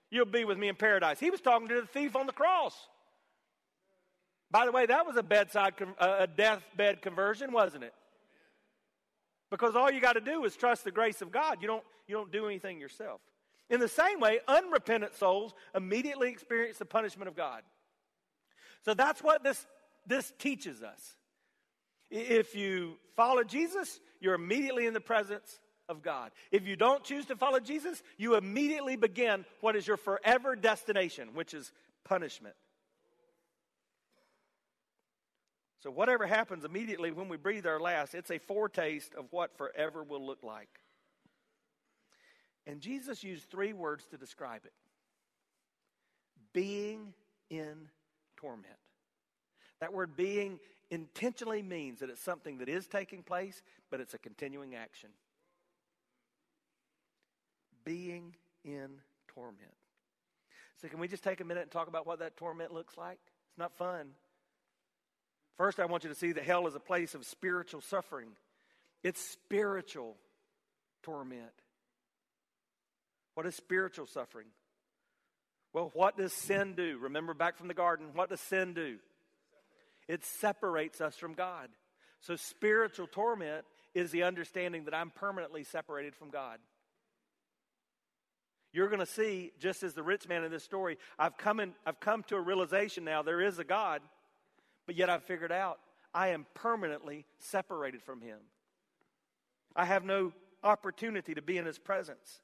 you'll 0.10 0.26
be 0.26 0.46
with 0.46 0.58
me 0.58 0.68
in 0.68 0.76
paradise. 0.76 1.20
He 1.20 1.30
was 1.30 1.42
talking 1.42 1.68
to 1.70 1.82
the 1.82 1.88
thief 1.88 2.16
on 2.16 2.26
the 2.26 2.34
cross. 2.34 2.76
By 4.52 4.66
the 4.66 4.72
way, 4.72 4.86
that 4.86 5.06
was 5.06 5.16
a 5.16 5.24
bedside, 5.24 5.74
a 6.00 6.28
deathbed 6.28 7.02
conversion, 7.02 7.52
wasn't 7.52 7.84
it? 7.84 7.94
Because 9.52 9.76
all 9.76 9.92
you 9.92 10.02
got 10.02 10.14
to 10.14 10.22
do 10.22 10.44
is 10.44 10.56
trust 10.56 10.84
the 10.84 10.92
grace 10.92 11.22
of 11.22 11.32
God. 11.32 11.60
You 11.62 11.68
don't, 11.68 11.84
you 12.08 12.16
don't 12.16 12.32
do 12.32 12.46
anything 12.46 12.80
yourself. 12.80 13.22
In 13.70 13.80
the 13.80 13.88
same 13.88 14.20
way, 14.20 14.40
unrepentant 14.48 15.16
souls 15.16 15.54
immediately 15.76 16.30
experience 16.30 16.78
the 16.78 16.86
punishment 16.86 17.28
of 17.28 17.36
God. 17.36 17.62
So 18.86 18.94
that's 18.94 19.22
what 19.22 19.44
this, 19.44 19.66
this 20.08 20.34
teaches 20.40 20.82
us. 20.82 21.16
If 22.10 22.56
you 22.56 22.96
follow 23.16 23.44
Jesus, 23.44 24.00
you're 24.20 24.34
immediately 24.34 24.88
in 24.88 24.94
the 24.94 25.00
presence 25.00 25.60
of 25.88 26.02
God. 26.02 26.32
If 26.52 26.68
you 26.68 26.76
don't 26.76 27.04
choose 27.04 27.26
to 27.28 27.36
follow 27.36 27.60
Jesus, 27.60 28.02
you 28.18 28.36
immediately 28.36 28.96
begin 28.96 29.46
what 29.62 29.76
is 29.76 29.86
your 29.86 29.98
forever 29.98 30.56
destination, 30.56 31.30
which 31.34 31.54
is 31.54 31.72
punishment. 32.04 32.56
So, 35.82 35.90
whatever 35.90 36.28
happens 36.28 36.66
immediately 36.66 37.12
when 37.12 37.30
we 37.30 37.38
breathe 37.38 37.66
our 37.66 37.80
last, 37.80 38.14
it's 38.14 38.32
a 38.32 38.38
foretaste 38.38 39.16
of 39.16 39.28
what 39.32 39.58
forever 39.58 40.04
will 40.04 40.26
look 40.26 40.44
like. 40.44 40.70
And 42.68 42.82
Jesus 42.82 43.24
used 43.24 43.50
three 43.50 43.74
words 43.74 44.06
to 44.12 44.18
describe 44.18 44.66
it 44.66 44.74
being 46.54 47.14
in 47.50 47.88
torment. 48.36 48.74
That 49.80 49.94
word 49.94 50.18
being 50.18 50.60
intentionally 50.92 51.62
means 51.62 52.00
that 52.00 52.10
it's 52.10 52.22
something 52.22 52.58
that 52.58 52.68
is 52.68 52.88
taking 52.88 53.24
place, 53.24 53.62
but 53.90 54.02
it's 54.02 54.14
a 54.14 54.18
continuing 54.18 54.76
action. 54.76 55.10
Being 57.86 58.36
in 58.66 58.90
torment. 59.28 59.74
So, 60.82 60.90
can 60.90 61.00
we 61.00 61.08
just 61.08 61.24
take 61.24 61.40
a 61.40 61.46
minute 61.46 61.64
and 61.64 61.72
talk 61.72 61.88
about 61.88 62.06
what 62.06 62.20
that 62.20 62.36
torment 62.36 62.74
looks 62.74 62.98
like? 62.98 63.20
It's 63.50 63.58
not 63.58 63.78
fun. 63.78 64.10
First, 65.60 65.82
I 65.82 65.88
want 65.88 66.06
you 66.06 66.10
to 66.10 66.16
see 66.16 66.32
that 66.32 66.46
hell 66.46 66.68
is 66.68 66.76
a 66.76 66.80
place 66.80 67.16
of 67.16 67.26
spiritual 67.26 67.82
suffering, 67.82 68.30
it's 69.04 69.20
spiritual 69.20 70.16
torment. 71.04 71.52
What 73.34 73.46
is 73.46 73.56
spiritual 73.56 74.08
suffering? 74.08 74.48
Well, 75.74 75.92
what 75.94 76.18
does 76.18 76.32
sin 76.32 76.76
do? 76.76 76.98
Remember 77.02 77.34
back 77.34 77.58
from 77.58 77.68
the 77.68 77.74
garden, 77.74 78.08
what 78.14 78.30
does 78.30 78.40
sin 78.40 78.74
do? 78.74 79.00
It 80.08 80.24
separates 80.24 81.02
us 81.02 81.18
from 81.18 81.34
God. 81.34 81.68
So, 82.22 82.38
spiritual 82.38 83.08
torment 83.08 83.66
is 83.94 84.12
the 84.12 84.24
understanding 84.24 84.86
that 84.86 84.94
I'm 84.94 85.10
permanently 85.10 85.66
separated 85.66 86.16
from 86.16 86.30
God. 86.30 86.60
You're 88.72 88.88
going 88.88 89.00
to 89.00 89.06
see, 89.06 89.52
just 89.60 89.84
as 89.84 89.94
the 89.94 90.04
rich 90.04 90.26
man 90.26 90.46
in 90.46 90.52
this 90.52 90.64
story, 90.64 90.98
I've 91.18 91.38
come, 91.38 91.60
in, 91.60 91.74
I've 91.86 92.00
come 92.00 92.24
to 92.24 92.38
a 92.38 92.42
realization 92.42 93.04
now 93.04 93.24
there 93.24 93.42
is 93.42 93.60
a 93.60 93.66
God. 93.66 94.02
But 94.90 94.96
yet 94.96 95.08
I've 95.08 95.22
figured 95.22 95.52
out 95.52 95.78
I 96.16 96.30
am 96.30 96.48
permanently 96.56 97.28
separated 97.38 98.02
from 98.02 98.22
Him. 98.22 98.40
I 99.76 99.86
have 99.86 100.04
no 100.04 100.34
opportunity 100.64 101.36
to 101.36 101.44
be 101.44 101.60
in 101.60 101.68
His 101.68 101.78
presence. 101.78 102.42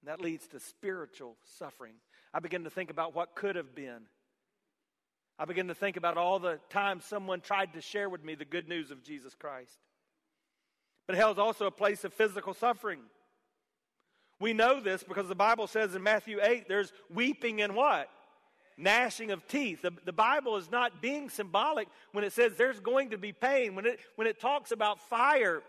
And 0.00 0.08
that 0.08 0.20
leads 0.20 0.46
to 0.46 0.60
spiritual 0.60 1.38
suffering. 1.58 1.94
I 2.32 2.38
begin 2.38 2.62
to 2.62 2.70
think 2.70 2.88
about 2.88 3.16
what 3.16 3.34
could 3.34 3.56
have 3.56 3.74
been. 3.74 4.02
I 5.40 5.44
begin 5.44 5.66
to 5.66 5.74
think 5.74 5.96
about 5.96 6.18
all 6.18 6.38
the 6.38 6.60
times 6.70 7.04
someone 7.04 7.40
tried 7.40 7.72
to 7.72 7.80
share 7.80 8.08
with 8.08 8.22
me 8.22 8.36
the 8.36 8.44
good 8.44 8.68
news 8.68 8.92
of 8.92 9.02
Jesus 9.02 9.34
Christ. 9.34 9.80
But 11.08 11.16
hell 11.16 11.32
is 11.32 11.38
also 11.38 11.66
a 11.66 11.72
place 11.72 12.04
of 12.04 12.14
physical 12.14 12.54
suffering. 12.54 13.00
We 14.38 14.52
know 14.52 14.78
this 14.78 15.02
because 15.02 15.26
the 15.26 15.34
Bible 15.34 15.66
says 15.66 15.96
in 15.96 16.02
Matthew 16.04 16.38
8 16.40 16.68
there's 16.68 16.92
weeping 17.12 17.60
and 17.60 17.74
what? 17.74 18.08
Gnashing 18.76 19.30
of 19.30 19.46
teeth. 19.46 19.82
The, 19.82 19.92
the, 20.04 20.12
Bible 20.12 20.56
is 20.56 20.70
not 20.70 21.00
being 21.00 21.30
symbolic 21.30 21.88
when 22.12 22.24
it 22.24 22.32
says 22.32 22.52
there's 22.56 22.80
going 22.80 23.10
to 23.10 23.18
be 23.18 23.32
pain, 23.32 23.74
when 23.74 23.86
it, 23.86 24.00
when 24.16 24.26
it 24.26 24.40
talks 24.40 24.72
about 24.72 25.00
fire. 25.08 25.62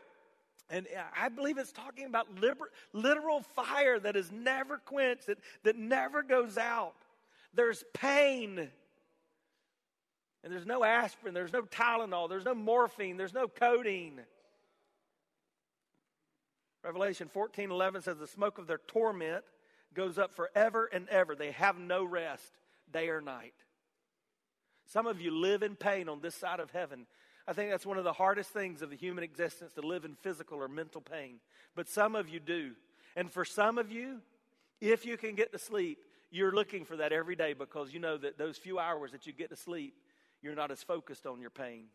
And 0.69 0.88
I 1.19 1.29
believe 1.29 1.57
it's 1.57 1.72
talking 1.72 2.05
about 2.05 2.27
liber, 2.41 2.72
literal 2.93 3.41
fire 3.41 4.00
that 4.00 4.15
is 4.15 4.31
never 4.31 4.77
quenched, 4.77 5.27
that, 5.27 5.38
that 5.63 5.77
never 5.77 6.24
goes 6.24 6.57
out. 6.57 6.95
There's 7.53 7.83
pain. 7.93 8.69
And 10.43 10.51
there's 10.51 10.65
no 10.65 10.83
aspirin, 10.83 11.33
there's 11.33 11.53
no 11.53 11.62
Tylenol, 11.62 12.27
there's 12.27 12.45
no 12.45 12.55
morphine, 12.55 13.17
there's 13.17 13.33
no 13.33 13.48
codeine. 13.48 14.19
Revelation 16.83 17.29
14 17.31 17.72
11 17.72 18.01
says, 18.01 18.17
The 18.17 18.27
smoke 18.27 18.57
of 18.57 18.67
their 18.67 18.81
torment 18.88 19.45
goes 19.93 20.17
up 20.17 20.36
forever 20.36 20.89
and 20.91 21.07
ever. 21.10 21.36
They 21.36 21.51
have 21.51 21.77
no 21.77 22.03
rest 22.03 22.51
day 22.93 23.09
or 23.09 23.19
night. 23.19 23.53
Some 24.85 25.07
of 25.07 25.19
you 25.19 25.31
live 25.31 25.63
in 25.63 25.75
pain 25.75 26.07
on 26.07 26.21
this 26.21 26.35
side 26.35 26.59
of 26.59 26.71
heaven. 26.71 27.07
I 27.47 27.53
think 27.53 27.71
that's 27.71 27.85
one 27.85 27.97
of 27.97 28.03
the 28.03 28.13
hardest 28.13 28.51
things 28.51 28.81
of 28.81 28.89
the 28.89 28.95
human 28.95 29.23
existence 29.23 29.73
to 29.73 29.81
live 29.81 30.05
in 30.05 30.15
physical 30.15 30.59
or 30.59 30.67
mental 30.67 31.01
pain. 31.01 31.39
But 31.75 31.89
some 31.89 32.15
of 32.15 32.29
you 32.29 32.39
do. 32.39 32.71
And 33.15 33.31
for 33.31 33.43
some 33.43 33.77
of 33.77 33.91
you, 33.91 34.21
if 34.79 35.05
you 35.05 35.17
can 35.17 35.35
get 35.35 35.51
to 35.51 35.59
sleep, 35.59 36.00
you're 36.31 36.51
looking 36.51 36.85
for 36.85 36.97
that 36.97 37.12
every 37.12 37.35
day 37.35 37.53
because 37.53 37.93
you 37.93 38.00
know 38.00 38.17
that 38.17 38.38
those 38.38 38.57
few 38.57 38.79
hours 38.79 39.12
that 39.12 39.27
you 39.27 39.33
get 39.33 39.50
to 39.50 39.55
sleep, 39.55 39.95
you're 40.41 40.55
not 40.55 40.71
as 40.71 40.81
focused 40.83 41.25
on 41.25 41.41
your 41.41 41.50
pain. 41.50 41.85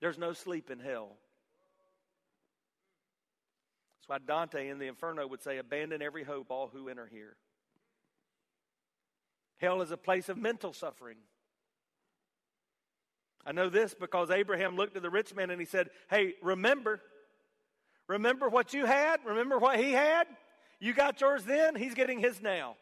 There's 0.00 0.18
no 0.18 0.32
sleep 0.32 0.70
in 0.70 0.78
hell. 0.78 1.16
That's 3.98 4.08
why 4.08 4.18
Dante 4.26 4.68
in 4.68 4.78
the 4.78 4.86
Inferno 4.86 5.26
would 5.26 5.42
say, 5.42 5.58
Abandon 5.58 6.02
every 6.02 6.24
hope, 6.24 6.50
all 6.50 6.68
who 6.72 6.88
enter 6.88 7.06
here. 7.06 7.36
Hell 9.58 9.82
is 9.82 9.90
a 9.90 9.96
place 9.96 10.28
of 10.28 10.38
mental 10.38 10.72
suffering. 10.72 11.18
I 13.44 13.52
know 13.52 13.68
this 13.68 13.94
because 13.94 14.30
Abraham 14.30 14.76
looked 14.76 14.96
at 14.96 15.02
the 15.02 15.10
rich 15.10 15.34
man 15.34 15.50
and 15.50 15.60
he 15.60 15.66
said, 15.66 15.90
Hey, 16.10 16.34
remember. 16.42 17.00
Remember 18.06 18.48
what 18.48 18.72
you 18.72 18.86
had? 18.86 19.20
Remember 19.24 19.58
what 19.58 19.78
he 19.78 19.92
had? 19.92 20.26
You 20.80 20.94
got 20.94 21.20
yours 21.20 21.44
then, 21.44 21.74
he's 21.74 21.94
getting 21.94 22.20
his 22.20 22.40
now. 22.40 22.76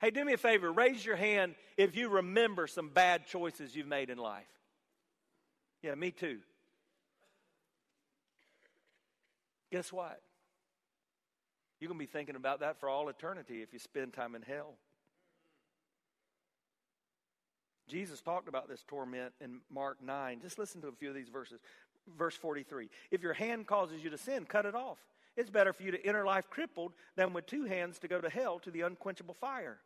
Hey, 0.00 0.10
do 0.10 0.24
me 0.24 0.34
a 0.34 0.36
favor. 0.36 0.70
Raise 0.70 1.04
your 1.04 1.16
hand 1.16 1.54
if 1.78 1.96
you 1.96 2.10
remember 2.10 2.66
some 2.66 2.90
bad 2.90 3.26
choices 3.26 3.74
you've 3.74 3.86
made 3.86 4.10
in 4.10 4.18
life. 4.18 4.44
Yeah, 5.82 5.94
me 5.94 6.10
too. 6.10 6.40
Guess 9.72 9.92
what? 9.92 10.20
You're 11.80 11.88
going 11.88 11.98
to 11.98 12.06
be 12.06 12.10
thinking 12.10 12.36
about 12.36 12.60
that 12.60 12.78
for 12.78 12.88
all 12.88 13.08
eternity 13.08 13.62
if 13.62 13.72
you 13.72 13.78
spend 13.78 14.12
time 14.12 14.34
in 14.34 14.42
hell. 14.42 14.74
Jesus 17.88 18.20
talked 18.20 18.48
about 18.48 18.68
this 18.68 18.82
torment 18.86 19.34
in 19.40 19.60
Mark 19.70 20.02
9. 20.02 20.40
Just 20.40 20.58
listen 20.58 20.80
to 20.80 20.88
a 20.88 20.92
few 20.92 21.10
of 21.10 21.14
these 21.14 21.28
verses. 21.28 21.60
Verse 22.18 22.34
43 22.36 22.88
If 23.10 23.22
your 23.22 23.34
hand 23.34 23.66
causes 23.66 24.02
you 24.02 24.10
to 24.10 24.18
sin, 24.18 24.44
cut 24.44 24.66
it 24.66 24.74
off. 24.74 24.98
It's 25.36 25.50
better 25.50 25.72
for 25.72 25.82
you 25.82 25.90
to 25.90 26.06
enter 26.06 26.24
life 26.24 26.48
crippled 26.48 26.92
than 27.16 27.32
with 27.32 27.46
two 27.46 27.64
hands 27.64 27.98
to 28.00 28.08
go 28.08 28.20
to 28.20 28.30
hell 28.30 28.58
to 28.60 28.70
the 28.70 28.82
unquenchable 28.82 29.34
fire. 29.34 29.78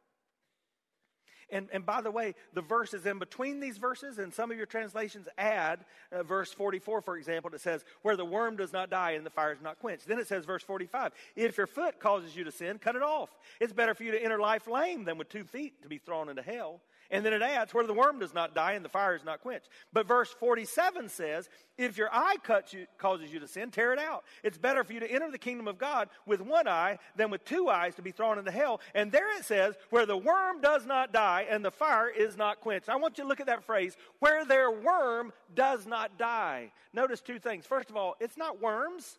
And, 1.51 1.69
and 1.73 1.85
by 1.87 2.03
the 2.03 2.11
way, 2.11 2.35
the 2.53 2.61
verses 2.61 3.07
in 3.07 3.19
between 3.19 3.61
these 3.61 3.79
verses, 3.79 4.19
and 4.19 4.33
some 4.33 4.51
of 4.51 4.57
your 4.57 4.67
translations 4.67 5.29
add 5.39 5.85
uh, 6.13 6.23
verse 6.23 6.53
44, 6.53 7.01
for 7.01 7.17
example, 7.17 7.51
that 7.51 7.61
says, 7.61 7.85
Where 8.03 8.17
the 8.17 8.25
worm 8.25 8.57
does 8.57 8.73
not 8.73 8.91
die 8.91 9.13
and 9.13 9.25
the 9.25 9.31
fire 9.31 9.53
is 9.53 9.63
not 9.63 9.79
quenched. 9.79 10.07
Then 10.07 10.19
it 10.19 10.27
says, 10.27 10.45
verse 10.45 10.63
45, 10.63 11.13
If 11.37 11.57
your 11.57 11.67
foot 11.67 12.01
causes 12.01 12.37
you 12.37 12.45
to 12.45 12.53
sin, 12.53 12.79
cut 12.79 12.97
it 12.97 13.03
off. 13.03 13.31
It's 13.61 13.73
better 13.73 13.95
for 13.95 14.05
you 14.05 14.13
to 14.13 14.23
enter 14.23 14.39
life 14.39 14.69
lame 14.69 15.05
than 15.05 15.17
with 15.17 15.29
two 15.29 15.45
feet 15.45 15.83
to 15.83 15.89
be 15.89 15.99
thrown 15.99 16.29
into 16.29 16.43
hell. 16.43 16.81
And 17.11 17.25
then 17.25 17.33
it 17.33 17.41
adds, 17.41 17.73
where 17.73 17.87
the 17.87 17.95
worm 17.95 18.19
does 18.19 18.35
not 18.35 18.55
die 18.55 18.73
and 18.73 18.85
the 18.85 18.91
fire 18.91 19.17
is 19.17 19.25
not 19.25 19.41
quenched. 19.41 19.71
But 19.95 20.07
verse 20.07 20.35
47 20.39 21.09
says, 21.09 21.49
if 21.79 21.97
your 21.97 22.13
eye 22.13 22.37
you, 22.71 22.87
causes 22.99 23.33
you 23.33 23.41
to 23.41 23.49
sin, 23.49 23.71
tear 23.71 23.95
it 23.95 23.99
out. 23.99 24.25
It's 24.43 24.59
better 24.59 24.85
for 24.85 24.93
you 24.93 25.01
to 25.01 25.11
enter 25.11 25.31
the 25.31 25.39
kingdom 25.39 25.69
of 25.69 25.79
God 25.79 26.11
with 26.27 26.43
one 26.43 26.69
eye 26.69 26.99
than 27.17 27.31
with 27.31 27.47
two 27.47 27.71
eyes 27.71 27.95
to 27.95 28.03
be 28.03 28.11
thrown 28.11 28.39
into 28.39 28.51
hell. 28.51 28.83
And 28.95 29.11
there 29.11 29.35
it 29.39 29.47
says, 29.47 29.75
where 29.89 30.05
the 30.05 30.19
worm 30.19 30.61
does 30.61 30.85
not 30.85 31.13
die 31.13 31.47
and 31.49 31.65
the 31.65 31.71
fire 31.71 32.11
is 32.11 32.37
not 32.37 32.61
quenched. 32.61 32.91
I 32.91 32.97
want 32.97 33.17
you 33.17 33.25
to 33.25 33.29
look 33.29 33.41
at 33.41 33.47
that 33.47 33.65
phrase, 33.65 33.97
where 34.19 34.45
their 34.45 34.71
worm 34.71 35.33
does 35.55 35.87
not 35.87 36.19
die. 36.19 36.73
Notice 36.93 37.23
two 37.23 37.39
things. 37.39 37.65
First 37.65 37.89
of 37.89 37.97
all, 37.97 38.17
it's 38.21 38.37
not 38.37 38.61
worms. 38.61 39.19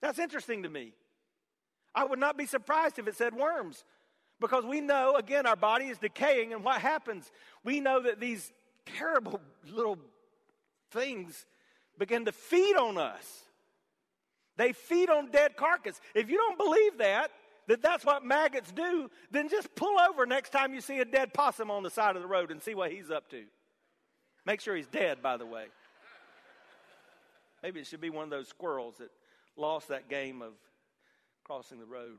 That's 0.00 0.20
interesting 0.20 0.62
to 0.62 0.68
me. 0.68 0.92
I 1.94 2.04
would 2.04 2.20
not 2.20 2.38
be 2.38 2.46
surprised 2.46 2.98
if 3.00 3.08
it 3.08 3.16
said 3.16 3.34
worms. 3.34 3.84
Because 4.40 4.64
we 4.64 4.80
know, 4.80 5.16
again, 5.16 5.46
our 5.46 5.56
body 5.56 5.86
is 5.86 5.98
decaying, 5.98 6.52
and 6.52 6.64
what 6.64 6.80
happens? 6.80 7.30
We 7.62 7.80
know 7.80 8.00
that 8.02 8.20
these 8.20 8.52
terrible 8.86 9.40
little 9.70 9.98
things 10.90 11.46
begin 11.98 12.24
to 12.24 12.32
feed 12.32 12.76
on 12.76 12.96
us. 12.96 13.42
They 14.56 14.72
feed 14.72 15.10
on 15.10 15.30
dead 15.30 15.56
carcass. 15.56 16.00
If 16.14 16.30
you 16.30 16.38
don't 16.38 16.58
believe 16.58 16.98
that, 16.98 17.30
that 17.68 17.82
that's 17.82 18.04
what 18.04 18.24
maggots 18.24 18.72
do, 18.72 19.10
then 19.30 19.48
just 19.48 19.74
pull 19.74 19.98
over 20.00 20.26
next 20.26 20.50
time 20.50 20.74
you 20.74 20.80
see 20.80 20.98
a 20.98 21.04
dead 21.04 21.32
possum 21.32 21.70
on 21.70 21.82
the 21.82 21.90
side 21.90 22.16
of 22.16 22.22
the 22.22 22.28
road 22.28 22.50
and 22.50 22.62
see 22.62 22.74
what 22.74 22.90
he's 22.90 23.10
up 23.10 23.30
to. 23.30 23.44
Make 24.46 24.60
sure 24.60 24.74
he's 24.74 24.86
dead, 24.86 25.22
by 25.22 25.36
the 25.36 25.46
way. 25.46 25.66
Maybe 27.62 27.80
it 27.80 27.86
should 27.86 28.00
be 28.00 28.10
one 28.10 28.24
of 28.24 28.30
those 28.30 28.48
squirrels 28.48 28.96
that 28.98 29.10
lost 29.56 29.88
that 29.88 30.08
game 30.08 30.40
of 30.40 30.52
crossing 31.44 31.78
the 31.78 31.86
road. 31.86 32.18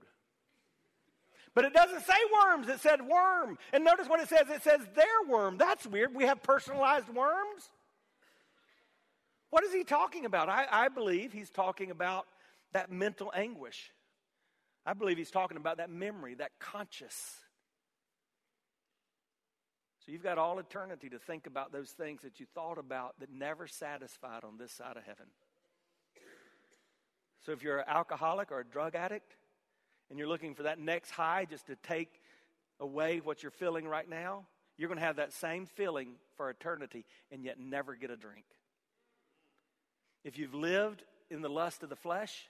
But 1.54 1.66
it 1.66 1.74
doesn't 1.74 2.02
say 2.02 2.14
worms, 2.42 2.70
it 2.70 2.80
said 2.80 3.02
worm. 3.02 3.58
And 3.74 3.84
notice 3.84 4.08
what 4.08 4.22
it 4.22 4.30
says 4.30 4.50
it 4.50 4.64
says 4.64 4.82
their 4.96 5.06
worm. 5.28 5.58
That's 5.58 5.86
weird. 5.86 6.16
We 6.16 6.24
have 6.24 6.42
personalized 6.42 7.10
worms. 7.10 7.70
What 9.50 9.66
is 9.66 9.74
he 9.74 9.84
talking 9.84 10.26
about? 10.26 10.48
I, 10.48 10.66
I 10.72 10.88
believe 10.88 11.34
he's 11.34 11.50
talking 11.50 11.92
about 11.92 12.26
that 12.72 12.90
mental 12.90 13.34
anguish. 13.36 13.92
I 14.86 14.94
believe 14.94 15.18
he's 15.18 15.30
talking 15.30 15.58
about 15.58 15.78
that 15.78 15.90
memory, 15.90 16.36
that 16.36 16.52
conscious. 16.60 17.36
So 20.06 20.12
you've 20.12 20.24
got 20.24 20.38
all 20.38 20.58
eternity 20.58 21.10
to 21.10 21.20
think 21.20 21.48
about 21.48 21.74
those 21.74 21.92
things 21.92 22.22
that 22.22 22.40
you 22.40 22.46
thought 22.56 22.78
about 22.78 23.20
that 23.20 23.32
never 23.32 23.68
satisfied 23.68 24.44
on 24.46 24.58
this 24.58 24.72
side 24.72 24.96
of 24.96 25.04
heaven. 25.04 25.28
So 27.46 27.52
if 27.52 27.62
you're 27.62 27.80
an 27.80 27.86
alcoholic 27.88 28.52
or 28.52 28.62
a 28.62 28.66
drug 28.66 28.96
addict, 28.96 29.36
and 30.12 30.20
you're 30.20 30.28
looking 30.28 30.54
for 30.54 30.64
that 30.64 30.78
next 30.78 31.10
high 31.10 31.46
just 31.50 31.68
to 31.68 31.78
take 31.78 32.22
away 32.82 33.22
what 33.24 33.42
you're 33.42 33.50
feeling 33.50 33.88
right 33.88 34.08
now, 34.08 34.46
you're 34.78 34.90
going 34.90 35.00
to 35.00 35.06
have 35.06 35.16
that 35.16 35.32
same 35.32 35.66
feeling 35.66 36.16
for 36.36 36.50
eternity 36.50 37.06
and 37.32 37.46
yet 37.46 37.58
never 37.60 37.96
get 37.96 38.12
a 38.12 38.18
drink. 38.18 38.44
If 40.26 40.38
you've 40.38 40.54
lived 40.54 41.04
in 41.30 41.42
the 41.42 41.50
lust 41.50 41.82
of 41.82 41.90
the 41.90 41.96
flesh 41.96 42.50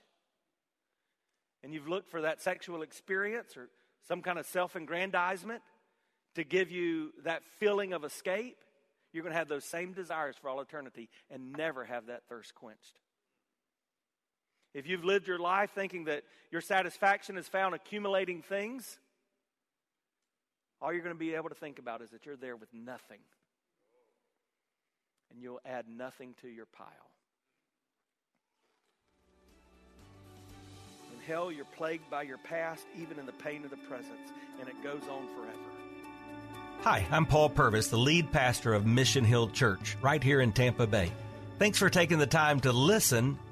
and 1.62 1.72
you've 1.72 1.86
looked 1.86 2.10
for 2.10 2.22
that 2.22 2.42
sexual 2.42 2.82
experience 2.82 3.56
or 3.56 3.68
some 4.08 4.22
kind 4.22 4.40
of 4.40 4.46
self 4.46 4.74
aggrandizement 4.74 5.62
to 6.34 6.42
give 6.42 6.72
you 6.72 7.12
that 7.24 7.44
feeling 7.60 7.92
of 7.92 8.02
escape, 8.02 8.56
you're 9.12 9.22
going 9.22 9.32
to 9.34 9.38
have 9.38 9.48
those 9.48 9.64
same 9.64 9.92
desires 9.92 10.34
for 10.40 10.48
all 10.48 10.60
eternity 10.60 11.08
and 11.30 11.52
never 11.52 11.84
have 11.84 12.06
that 12.06 12.22
thirst 12.28 12.56
quenched. 12.56 12.98
If 14.74 14.86
you've 14.86 15.04
lived 15.04 15.28
your 15.28 15.38
life 15.38 15.70
thinking 15.74 16.04
that 16.04 16.22
your 16.50 16.60
satisfaction 16.60 17.36
is 17.36 17.46
found 17.46 17.74
accumulating 17.74 18.42
things, 18.42 18.98
all 20.80 20.92
you're 20.92 21.02
going 21.02 21.14
to 21.14 21.18
be 21.18 21.34
able 21.34 21.50
to 21.50 21.54
think 21.54 21.78
about 21.78 22.00
is 22.00 22.10
that 22.10 22.24
you're 22.24 22.36
there 22.36 22.56
with 22.56 22.72
nothing. 22.72 23.20
And 25.30 25.40
you'll 25.40 25.60
add 25.64 25.86
nothing 25.88 26.34
to 26.42 26.48
your 26.48 26.66
pile. 26.66 26.88
In 31.12 31.20
hell, 31.26 31.52
you're 31.52 31.64
plagued 31.76 32.10
by 32.10 32.22
your 32.22 32.38
past, 32.38 32.84
even 32.98 33.18
in 33.18 33.26
the 33.26 33.32
pain 33.32 33.64
of 33.64 33.70
the 33.70 33.76
present, 33.76 34.18
and 34.58 34.68
it 34.68 34.82
goes 34.82 35.02
on 35.10 35.26
forever. 35.36 35.58
Hi, 36.80 37.06
I'm 37.10 37.26
Paul 37.26 37.48
Purvis, 37.48 37.88
the 37.88 37.96
lead 37.96 38.32
pastor 38.32 38.74
of 38.74 38.86
Mission 38.86 39.24
Hill 39.24 39.48
Church, 39.48 39.96
right 40.02 40.22
here 40.22 40.40
in 40.40 40.52
Tampa 40.52 40.86
Bay. 40.86 41.12
Thanks 41.58 41.78
for 41.78 41.88
taking 41.88 42.18
the 42.18 42.26
time 42.26 42.60
to 42.60 42.72
listen 42.72 43.38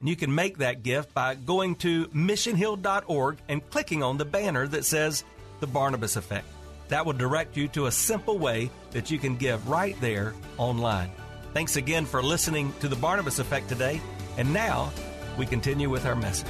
And 0.00 0.08
you 0.08 0.16
can 0.16 0.32
make 0.32 0.58
that 0.58 0.82
gift 0.82 1.12
by 1.12 1.34
going 1.34 1.74
to 1.76 2.06
missionhill.org 2.08 3.38
and 3.48 3.70
clicking 3.70 4.02
on 4.02 4.16
the 4.16 4.24
banner 4.24 4.66
that 4.68 4.84
says 4.84 5.24
The 5.60 5.66
Barnabas 5.66 6.16
Effect. 6.16 6.46
That 6.88 7.04
will 7.04 7.14
direct 7.14 7.56
you 7.56 7.68
to 7.68 7.86
a 7.86 7.92
simple 7.92 8.38
way 8.38 8.70
that 8.92 9.10
you 9.10 9.18
can 9.18 9.36
give 9.36 9.68
right 9.68 10.00
there 10.00 10.34
online. 10.56 11.10
Thanks 11.52 11.76
again 11.76 12.06
for 12.06 12.22
listening 12.22 12.72
to 12.80 12.88
The 12.88 12.96
Barnabas 12.96 13.40
Effect 13.40 13.68
today. 13.68 14.00
And 14.36 14.52
now 14.52 14.92
we 15.36 15.46
continue 15.46 15.90
with 15.90 16.06
our 16.06 16.14
message. 16.14 16.46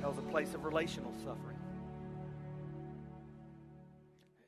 Hell's 0.00 0.18
a 0.18 0.22
place 0.22 0.52
of 0.52 0.64
relational 0.64 1.12
suffering. 1.24 1.56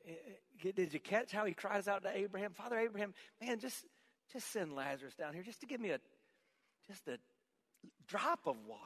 Eh, 0.05 0.11
eh, 0.11 0.71
did 0.75 0.93
you 0.93 0.99
catch 0.99 1.31
how 1.31 1.45
he 1.45 1.53
cries 1.53 1.87
out 1.87 2.03
to 2.03 2.15
Abraham? 2.15 2.51
Father 2.51 2.77
Abraham, 2.77 3.13
man, 3.41 3.59
just 3.59 3.85
just 4.31 4.51
send 4.51 4.73
Lazarus 4.73 5.15
down 5.15 5.33
here 5.33 5.43
just 5.43 5.61
to 5.61 5.65
give 5.65 5.79
me 5.79 5.91
a 5.91 5.99
just 6.87 7.07
a 7.07 7.17
drop 8.07 8.39
of 8.45 8.57
water. 8.67 8.81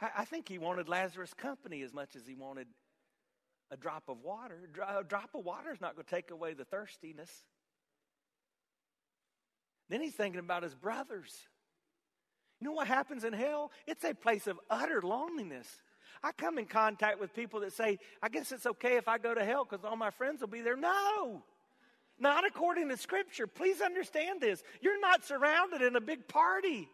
I, 0.00 0.10
I 0.18 0.24
think 0.24 0.48
he 0.48 0.58
wanted 0.58 0.88
Lazarus' 0.88 1.34
company 1.34 1.82
as 1.82 1.92
much 1.92 2.16
as 2.16 2.26
he 2.26 2.34
wanted 2.34 2.66
a 3.70 3.76
drop 3.76 4.04
of 4.08 4.18
water. 4.22 4.68
A 4.98 5.04
drop 5.04 5.30
of 5.34 5.44
water 5.44 5.72
is 5.72 5.80
not 5.80 5.94
going 5.94 6.04
to 6.04 6.10
take 6.10 6.30
away 6.30 6.54
the 6.54 6.64
thirstiness. 6.64 7.30
Then 9.88 10.00
he's 10.00 10.14
thinking 10.14 10.40
about 10.40 10.62
his 10.62 10.74
brothers. 10.74 11.34
You 12.60 12.66
know 12.66 12.72
what 12.72 12.86
happens 12.86 13.24
in 13.24 13.32
hell? 13.32 13.72
It's 13.86 14.04
a 14.04 14.14
place 14.14 14.46
of 14.46 14.58
utter 14.70 15.02
loneliness. 15.02 15.66
I 16.22 16.32
come 16.32 16.58
in 16.58 16.66
contact 16.66 17.18
with 17.18 17.34
people 17.34 17.60
that 17.60 17.72
say, 17.72 17.98
I 18.22 18.28
guess 18.28 18.52
it's 18.52 18.66
okay 18.66 18.96
if 18.96 19.08
I 19.08 19.18
go 19.18 19.34
to 19.34 19.44
hell 19.44 19.66
because 19.68 19.84
all 19.84 19.96
my 19.96 20.10
friends 20.10 20.40
will 20.40 20.48
be 20.48 20.60
there. 20.60 20.76
No. 20.76 21.42
Not 22.22 22.46
according 22.46 22.88
to 22.90 22.96
Scripture. 22.96 23.48
Please 23.48 23.80
understand 23.80 24.40
this. 24.40 24.62
You're 24.80 25.00
not 25.00 25.24
surrounded 25.24 25.82
in 25.82 25.96
a 25.96 26.00
big 26.00 26.28
party. 26.28 26.88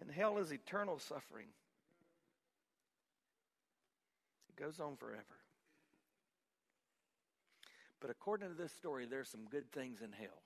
And 0.00 0.10
hell 0.10 0.38
is 0.38 0.52
eternal 0.52 0.98
suffering, 0.98 1.46
it 4.48 4.60
goes 4.60 4.80
on 4.80 4.96
forever. 4.96 5.22
But 8.00 8.10
according 8.10 8.48
to 8.48 8.54
this 8.54 8.72
story, 8.72 9.06
there's 9.06 9.28
some 9.28 9.44
good 9.48 9.70
things 9.70 10.02
in 10.02 10.10
hell. 10.10 10.42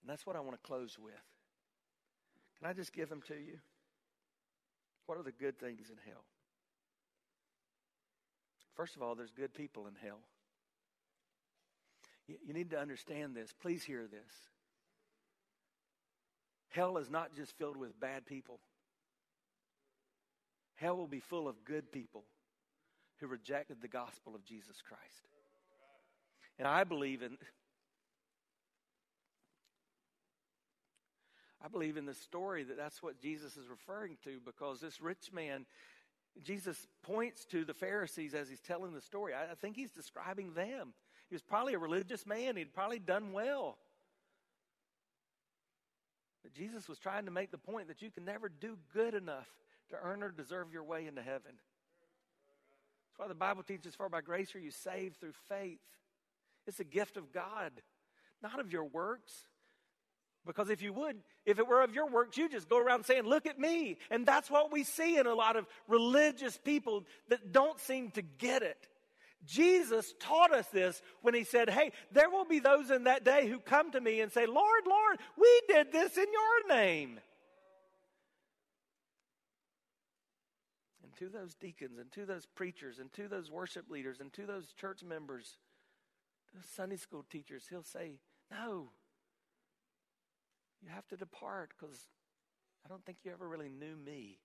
And 0.00 0.08
that's 0.08 0.24
what 0.24 0.36
I 0.36 0.40
want 0.40 0.52
to 0.52 0.66
close 0.66 0.96
with. 0.98 1.12
Can 2.58 2.70
I 2.70 2.72
just 2.72 2.92
give 2.92 3.08
them 3.08 3.22
to 3.26 3.34
you? 3.34 3.58
What 5.06 5.18
are 5.18 5.24
the 5.24 5.32
good 5.32 5.58
things 5.58 5.90
in 5.90 5.96
hell? 6.06 6.24
First 8.76 8.96
of 8.96 9.02
all, 9.02 9.14
there's 9.14 9.32
good 9.32 9.54
people 9.54 9.86
in 9.86 9.94
hell. 10.02 10.20
You, 12.26 12.36
you 12.46 12.54
need 12.54 12.70
to 12.70 12.78
understand 12.78 13.34
this. 13.34 13.52
Please 13.60 13.82
hear 13.82 14.06
this. 14.06 14.32
Hell 16.70 16.98
is 16.98 17.10
not 17.10 17.34
just 17.34 17.56
filled 17.58 17.76
with 17.76 17.98
bad 17.98 18.26
people. 18.26 18.60
Hell 20.76 20.96
will 20.96 21.08
be 21.08 21.20
full 21.20 21.48
of 21.48 21.64
good 21.64 21.92
people 21.92 22.24
who 23.18 23.26
rejected 23.26 23.82
the 23.82 23.88
gospel 23.88 24.34
of 24.34 24.44
Jesus 24.44 24.76
Christ. 24.86 25.28
And 26.58 26.66
I 26.66 26.84
believe 26.84 27.22
in 27.22 27.36
I 31.62 31.68
believe 31.68 31.98
in 31.98 32.06
the 32.06 32.14
story 32.14 32.62
that 32.64 32.78
that's 32.78 33.02
what 33.02 33.20
Jesus 33.20 33.58
is 33.58 33.68
referring 33.68 34.16
to 34.24 34.40
because 34.44 34.80
this 34.80 35.00
rich 35.02 35.30
man 35.32 35.66
Jesus 36.42 36.86
points 37.02 37.44
to 37.46 37.64
the 37.64 37.74
Pharisees 37.74 38.34
as 38.34 38.48
he's 38.48 38.60
telling 38.60 38.94
the 38.94 39.00
story. 39.00 39.32
I, 39.34 39.54
think 39.54 39.76
he's 39.76 39.90
describing 39.90 40.54
them. 40.54 40.94
He 41.28 41.34
was 41.34 41.42
probably 41.42 41.74
a 41.74 41.78
religious 41.78 42.26
man. 42.26 42.56
He'd 42.56 42.74
probably 42.74 42.98
done 42.98 43.32
well. 43.32 43.78
But 46.42 46.54
Jesus 46.54 46.88
was 46.88 46.98
trying 46.98 47.26
to 47.26 47.30
make 47.30 47.50
the 47.50 47.58
point 47.58 47.88
that 47.88 48.00
you 48.00 48.10
can 48.10 48.24
never 48.24 48.48
do 48.48 48.78
good 48.94 49.14
enough 49.14 49.48
to 49.90 49.96
earn 50.02 50.22
or 50.22 50.30
deserve 50.30 50.72
your 50.72 50.84
way 50.84 51.06
into 51.06 51.20
heaven. 51.20 51.52
That's 51.52 53.18
why 53.18 53.28
the 53.28 53.34
Bible 53.34 53.62
teaches, 53.62 53.94
for 53.94 54.08
by 54.08 54.20
grace 54.20 54.54
are 54.54 54.60
you 54.60 54.70
saved 54.70 55.20
through 55.20 55.34
faith. 55.48 55.80
It's 56.66 56.80
a 56.80 56.84
gift 56.84 57.16
of 57.16 57.32
God, 57.32 57.72
not 58.42 58.60
of 58.60 58.72
your 58.72 58.84
works. 58.84 59.46
Because 60.46 60.70
if 60.70 60.80
you 60.80 60.92
would, 60.94 61.16
if 61.44 61.58
it 61.58 61.68
were 61.68 61.82
of 61.82 61.94
your 61.94 62.08
works, 62.08 62.38
you 62.38 62.48
just 62.48 62.68
go 62.68 62.78
around 62.78 63.04
saying, 63.04 63.24
Look 63.24 63.46
at 63.46 63.58
me. 63.58 63.98
And 64.10 64.24
that's 64.26 64.50
what 64.50 64.72
we 64.72 64.84
see 64.84 65.18
in 65.18 65.26
a 65.26 65.34
lot 65.34 65.56
of 65.56 65.66
religious 65.86 66.56
people 66.56 67.04
that 67.28 67.52
don't 67.52 67.78
seem 67.78 68.10
to 68.12 68.22
get 68.22 68.62
it. 68.62 68.88
Jesus 69.46 70.14
taught 70.20 70.52
us 70.52 70.66
this 70.66 71.00
when 71.22 71.34
he 71.34 71.44
said, 71.44 71.70
Hey, 71.70 71.92
there 72.12 72.30
will 72.30 72.44
be 72.44 72.58
those 72.58 72.90
in 72.90 73.04
that 73.04 73.24
day 73.24 73.48
who 73.48 73.58
come 73.58 73.90
to 73.92 74.00
me 74.00 74.20
and 74.20 74.32
say, 74.32 74.46
Lord, 74.46 74.82
Lord, 74.86 75.18
we 75.38 75.60
did 75.68 75.92
this 75.92 76.16
in 76.16 76.26
your 76.30 76.76
name. 76.76 77.20
And 81.02 81.14
to 81.16 81.28
those 81.28 81.54
deacons, 81.54 81.98
and 81.98 82.10
to 82.12 82.26
those 82.26 82.46
preachers, 82.46 82.98
and 82.98 83.12
to 83.14 83.28
those 83.28 83.50
worship 83.50 83.90
leaders, 83.90 84.20
and 84.20 84.32
to 84.34 84.46
those 84.46 84.72
church 84.72 85.02
members, 85.02 85.56
those 86.54 86.64
Sunday 86.64 86.96
school 86.96 87.24
teachers, 87.30 87.64
he'll 87.68 87.82
say, 87.82 88.20
No, 88.50 88.90
you 90.82 90.88
have 90.88 91.06
to 91.08 91.16
depart 91.16 91.70
because 91.78 92.08
I 92.84 92.88
don't 92.88 93.04
think 93.04 93.18
you 93.24 93.32
ever 93.32 93.46
really 93.46 93.68
knew 93.68 93.96
me. 93.96 94.38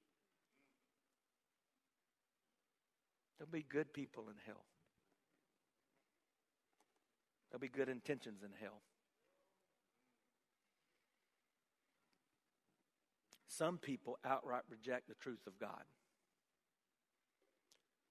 There'll 3.38 3.52
be 3.52 3.66
good 3.68 3.94
people 3.94 4.26
in 4.30 4.36
hell. 4.46 4.66
There'll 7.50 7.62
be 7.62 7.68
good 7.68 7.90
intentions 7.90 8.44
in 8.44 8.52
hell. 8.60 8.82
Some 13.48 13.78
people 13.78 14.20
outright 14.26 14.64
reject 14.70 15.08
the 15.08 15.16
truth 15.16 15.48
of 15.48 15.58
God. 15.58 15.84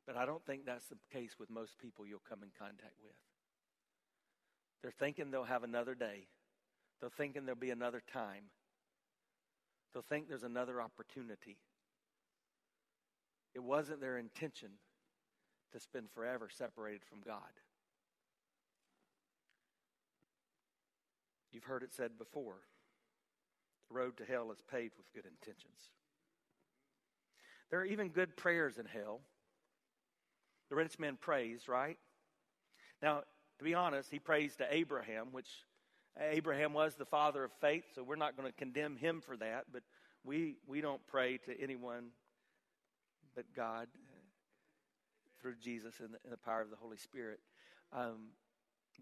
But 0.06 0.16
I 0.16 0.24
don't 0.24 0.44
think 0.46 0.64
that's 0.64 0.86
the 0.86 0.96
case 1.12 1.36
with 1.38 1.50
most 1.50 1.78
people 1.78 2.06
you'll 2.06 2.22
come 2.26 2.42
in 2.42 2.50
contact 2.58 2.96
with. 3.02 3.16
They're 4.82 4.92
thinking 4.98 5.30
they'll 5.30 5.44
have 5.44 5.62
another 5.62 5.94
day 5.94 6.28
They're 7.04 7.10
thinking 7.10 7.44
there'll 7.44 7.60
be 7.60 7.68
another 7.68 8.02
time. 8.10 8.44
They'll 9.92 10.02
think 10.08 10.26
there's 10.26 10.42
another 10.42 10.80
opportunity. 10.80 11.58
It 13.54 13.62
wasn't 13.62 14.00
their 14.00 14.16
intention 14.16 14.70
to 15.74 15.80
spend 15.80 16.06
forever 16.14 16.48
separated 16.48 17.02
from 17.04 17.18
God. 17.20 17.42
You've 21.52 21.64
heard 21.64 21.82
it 21.82 21.92
said 21.92 22.16
before 22.16 22.56
the 23.90 23.96
road 23.96 24.16
to 24.16 24.24
hell 24.24 24.50
is 24.50 24.62
paved 24.62 24.94
with 24.96 25.12
good 25.12 25.30
intentions. 25.30 25.90
There 27.70 27.80
are 27.80 27.84
even 27.84 28.08
good 28.08 28.34
prayers 28.34 28.78
in 28.78 28.86
hell. 28.86 29.20
The 30.70 30.76
rich 30.76 30.98
man 30.98 31.18
prays, 31.20 31.68
right? 31.68 31.98
Now, 33.02 33.24
to 33.58 33.64
be 33.64 33.74
honest, 33.74 34.10
he 34.10 34.18
prays 34.18 34.56
to 34.56 34.74
Abraham, 34.74 35.26
which 35.32 35.50
Abraham 36.20 36.72
was 36.72 36.94
the 36.94 37.04
father 37.04 37.44
of 37.44 37.52
faith, 37.60 37.84
so 37.94 38.02
we're 38.02 38.16
not 38.16 38.36
going 38.36 38.48
to 38.48 38.56
condemn 38.56 38.96
him 38.96 39.20
for 39.20 39.36
that, 39.36 39.64
but 39.72 39.82
we, 40.24 40.56
we 40.66 40.80
don't 40.80 41.04
pray 41.06 41.38
to 41.38 41.60
anyone 41.60 42.10
but 43.34 43.44
God 43.54 43.88
through 45.40 45.56
Jesus 45.60 46.00
and 46.00 46.14
the, 46.14 46.18
and 46.24 46.32
the 46.32 46.38
power 46.38 46.62
of 46.62 46.70
the 46.70 46.76
Holy 46.76 46.96
Spirit. 46.96 47.40
Um, 47.92 48.30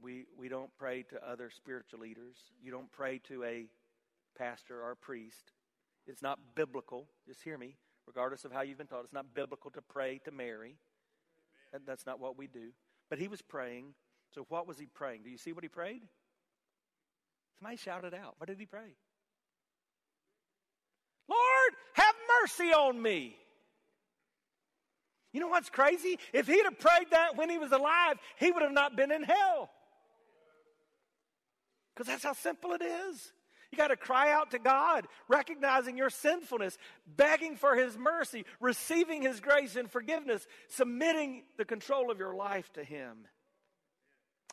we, 0.02 0.24
we 0.38 0.48
don't 0.48 0.70
pray 0.78 1.02
to 1.10 1.28
other 1.28 1.50
spiritual 1.50 2.00
leaders. 2.00 2.36
You 2.62 2.70
don't 2.70 2.90
pray 2.90 3.20
to 3.28 3.44
a 3.44 3.66
pastor 4.36 4.82
or 4.82 4.92
a 4.92 4.96
priest. 4.96 5.52
It's 6.06 6.22
not 6.22 6.38
biblical. 6.54 7.06
Just 7.26 7.42
hear 7.42 7.58
me, 7.58 7.76
regardless 8.06 8.44
of 8.44 8.52
how 8.52 8.62
you've 8.62 8.78
been 8.78 8.86
taught. 8.86 9.04
It's 9.04 9.12
not 9.12 9.34
biblical 9.34 9.70
to 9.72 9.82
pray 9.82 10.20
to 10.24 10.30
Mary. 10.30 10.76
That, 11.72 11.86
that's 11.86 12.06
not 12.06 12.20
what 12.20 12.38
we 12.38 12.46
do. 12.46 12.70
But 13.10 13.18
he 13.18 13.28
was 13.28 13.42
praying. 13.42 13.94
So, 14.34 14.46
what 14.48 14.66
was 14.66 14.78
he 14.78 14.86
praying? 14.86 15.22
Do 15.24 15.30
you 15.30 15.36
see 15.36 15.52
what 15.52 15.62
he 15.62 15.68
prayed? 15.68 16.02
Somebody 17.58 17.76
shouted 17.76 18.14
out. 18.14 18.34
What 18.38 18.48
did 18.48 18.58
he 18.58 18.66
pray? 18.66 18.96
Lord, 21.28 21.72
have 21.94 22.14
mercy 22.40 22.72
on 22.72 23.00
me. 23.00 23.36
You 25.32 25.40
know 25.40 25.48
what's 25.48 25.70
crazy? 25.70 26.18
If 26.32 26.46
he'd 26.46 26.64
have 26.64 26.78
prayed 26.78 27.06
that 27.10 27.36
when 27.36 27.48
he 27.48 27.58
was 27.58 27.72
alive, 27.72 28.18
he 28.38 28.50
would 28.50 28.62
have 28.62 28.72
not 28.72 28.96
been 28.96 29.10
in 29.10 29.22
hell. 29.22 29.70
Because 31.94 32.06
that's 32.06 32.24
how 32.24 32.32
simple 32.32 32.72
it 32.72 32.82
is. 32.82 33.32
You 33.70 33.78
got 33.78 33.88
to 33.88 33.96
cry 33.96 34.30
out 34.30 34.50
to 34.50 34.58
God, 34.58 35.08
recognizing 35.28 35.96
your 35.96 36.10
sinfulness, 36.10 36.76
begging 37.06 37.56
for 37.56 37.74
His 37.74 37.96
mercy, 37.96 38.44
receiving 38.60 39.22
His 39.22 39.40
grace 39.40 39.76
and 39.76 39.90
forgiveness, 39.90 40.46
submitting 40.68 41.44
the 41.56 41.64
control 41.64 42.10
of 42.10 42.18
your 42.18 42.34
life 42.34 42.70
to 42.74 42.84
Him. 42.84 43.26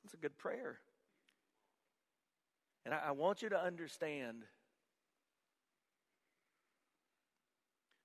That's 0.01 0.13
a 0.13 0.17
good 0.17 0.37
prayer. 0.37 0.79
And 2.85 2.93
I, 2.93 2.99
I 3.07 3.11
want 3.11 3.41
you 3.41 3.49
to 3.49 3.59
understand 3.61 4.43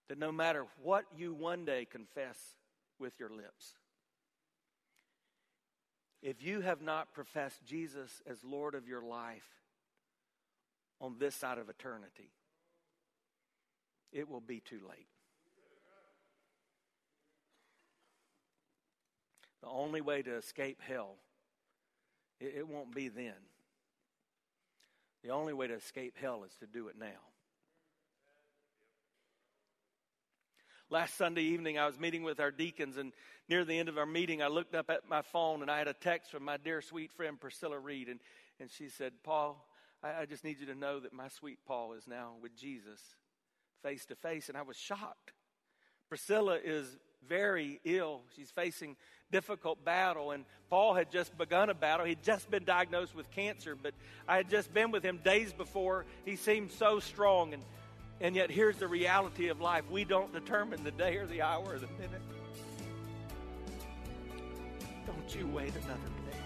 that 0.08 0.18
no 0.18 0.30
matter 0.30 0.66
what 0.82 1.04
you 1.16 1.34
one 1.34 1.64
day 1.64 1.86
confess 1.90 2.38
with 2.98 3.18
your 3.18 3.30
lips, 3.30 3.74
if 6.22 6.42
you 6.42 6.60
have 6.62 6.80
not 6.80 7.12
professed 7.12 7.64
Jesus 7.64 8.22
as 8.26 8.42
Lord 8.42 8.74
of 8.74 8.88
your 8.88 9.02
life 9.02 9.46
on 11.00 11.16
this 11.18 11.34
side 11.34 11.58
of 11.58 11.68
eternity, 11.68 12.30
it 14.12 14.28
will 14.28 14.40
be 14.40 14.60
too 14.60 14.80
late. 14.88 15.08
The 19.62 19.68
only 19.68 20.00
way 20.00 20.22
to 20.22 20.36
escape 20.36 20.80
hell, 20.86 21.16
it, 22.40 22.54
it 22.58 22.68
won't 22.68 22.94
be 22.94 23.08
then. 23.08 23.34
The 25.24 25.30
only 25.30 25.54
way 25.54 25.66
to 25.66 25.74
escape 25.74 26.16
hell 26.20 26.44
is 26.44 26.52
to 26.60 26.66
do 26.66 26.88
it 26.88 26.96
now. 26.98 27.06
Last 30.90 31.16
Sunday 31.16 31.42
evening, 31.42 31.78
I 31.78 31.86
was 31.86 31.98
meeting 31.98 32.22
with 32.24 32.40
our 32.40 32.50
deacons, 32.50 32.98
and 32.98 33.12
near 33.48 33.64
the 33.64 33.78
end 33.78 33.88
of 33.88 33.96
our 33.96 34.04
meeting, 34.04 34.42
I 34.42 34.48
looked 34.48 34.74
up 34.74 34.90
at 34.90 35.08
my 35.08 35.22
phone 35.22 35.62
and 35.62 35.70
I 35.70 35.78
had 35.78 35.88
a 35.88 35.94
text 35.94 36.30
from 36.30 36.44
my 36.44 36.58
dear 36.58 36.82
sweet 36.82 37.10
friend 37.10 37.40
Priscilla 37.40 37.78
Reed, 37.78 38.08
and, 38.08 38.20
and 38.60 38.70
she 38.70 38.90
said, 38.90 39.14
Paul, 39.24 39.66
I, 40.02 40.20
I 40.20 40.26
just 40.26 40.44
need 40.44 40.60
you 40.60 40.66
to 40.66 40.74
know 40.74 41.00
that 41.00 41.14
my 41.14 41.28
sweet 41.28 41.58
Paul 41.66 41.94
is 41.94 42.06
now 42.06 42.32
with 42.42 42.54
Jesus 42.54 43.00
face 43.82 44.04
to 44.06 44.14
face. 44.14 44.50
And 44.50 44.58
I 44.58 44.62
was 44.62 44.76
shocked. 44.76 45.32
Priscilla 46.08 46.58
is 46.62 46.98
very 47.28 47.80
ill. 47.84 48.22
She's 48.36 48.50
facing 48.50 48.96
difficult 49.32 49.84
battle, 49.84 50.30
and 50.30 50.44
Paul 50.70 50.94
had 50.94 51.10
just 51.10 51.36
begun 51.36 51.70
a 51.70 51.74
battle. 51.74 52.06
He'd 52.06 52.22
just 52.22 52.50
been 52.50 52.64
diagnosed 52.64 53.14
with 53.14 53.30
cancer, 53.30 53.74
but 53.74 53.94
I 54.28 54.36
had 54.36 54.48
just 54.48 54.72
been 54.72 54.90
with 54.90 55.02
him 55.02 55.18
days 55.24 55.52
before. 55.52 56.04
He 56.24 56.36
seemed 56.36 56.70
so 56.72 57.00
strong, 57.00 57.54
and 57.54 57.62
and 58.20 58.36
yet, 58.36 58.50
here's 58.50 58.76
the 58.76 58.86
reality 58.88 59.48
of 59.48 59.60
life 59.60 59.84
we 59.90 60.04
don't 60.04 60.32
determine 60.32 60.84
the 60.84 60.92
day 60.92 61.16
or 61.16 61.26
the 61.26 61.42
hour 61.42 61.74
or 61.74 61.78
the 61.78 61.88
minute. 61.98 62.22
Don't 65.06 65.34
you 65.34 65.46
wait 65.48 65.72
another 65.74 66.00
day. 66.30 66.38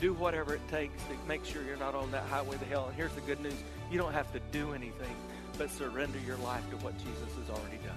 Do 0.00 0.14
whatever 0.14 0.54
it 0.54 0.68
takes 0.68 1.02
to 1.04 1.28
make 1.28 1.44
sure 1.44 1.62
you're 1.64 1.76
not 1.76 1.94
on 1.94 2.10
that 2.10 2.24
highway 2.24 2.56
to 2.58 2.64
hell. 2.66 2.86
And 2.88 2.96
here's 2.96 3.12
the 3.12 3.20
good 3.22 3.40
news 3.40 3.54
you 3.90 3.98
don't 3.98 4.12
have 4.12 4.32
to 4.32 4.40
do 4.52 4.72
anything 4.72 5.14
but 5.58 5.70
surrender 5.70 6.18
your 6.26 6.38
life 6.38 6.68
to 6.70 6.76
what 6.76 6.96
Jesus 6.98 7.34
has 7.38 7.50
already 7.50 7.78
done. 7.78 7.96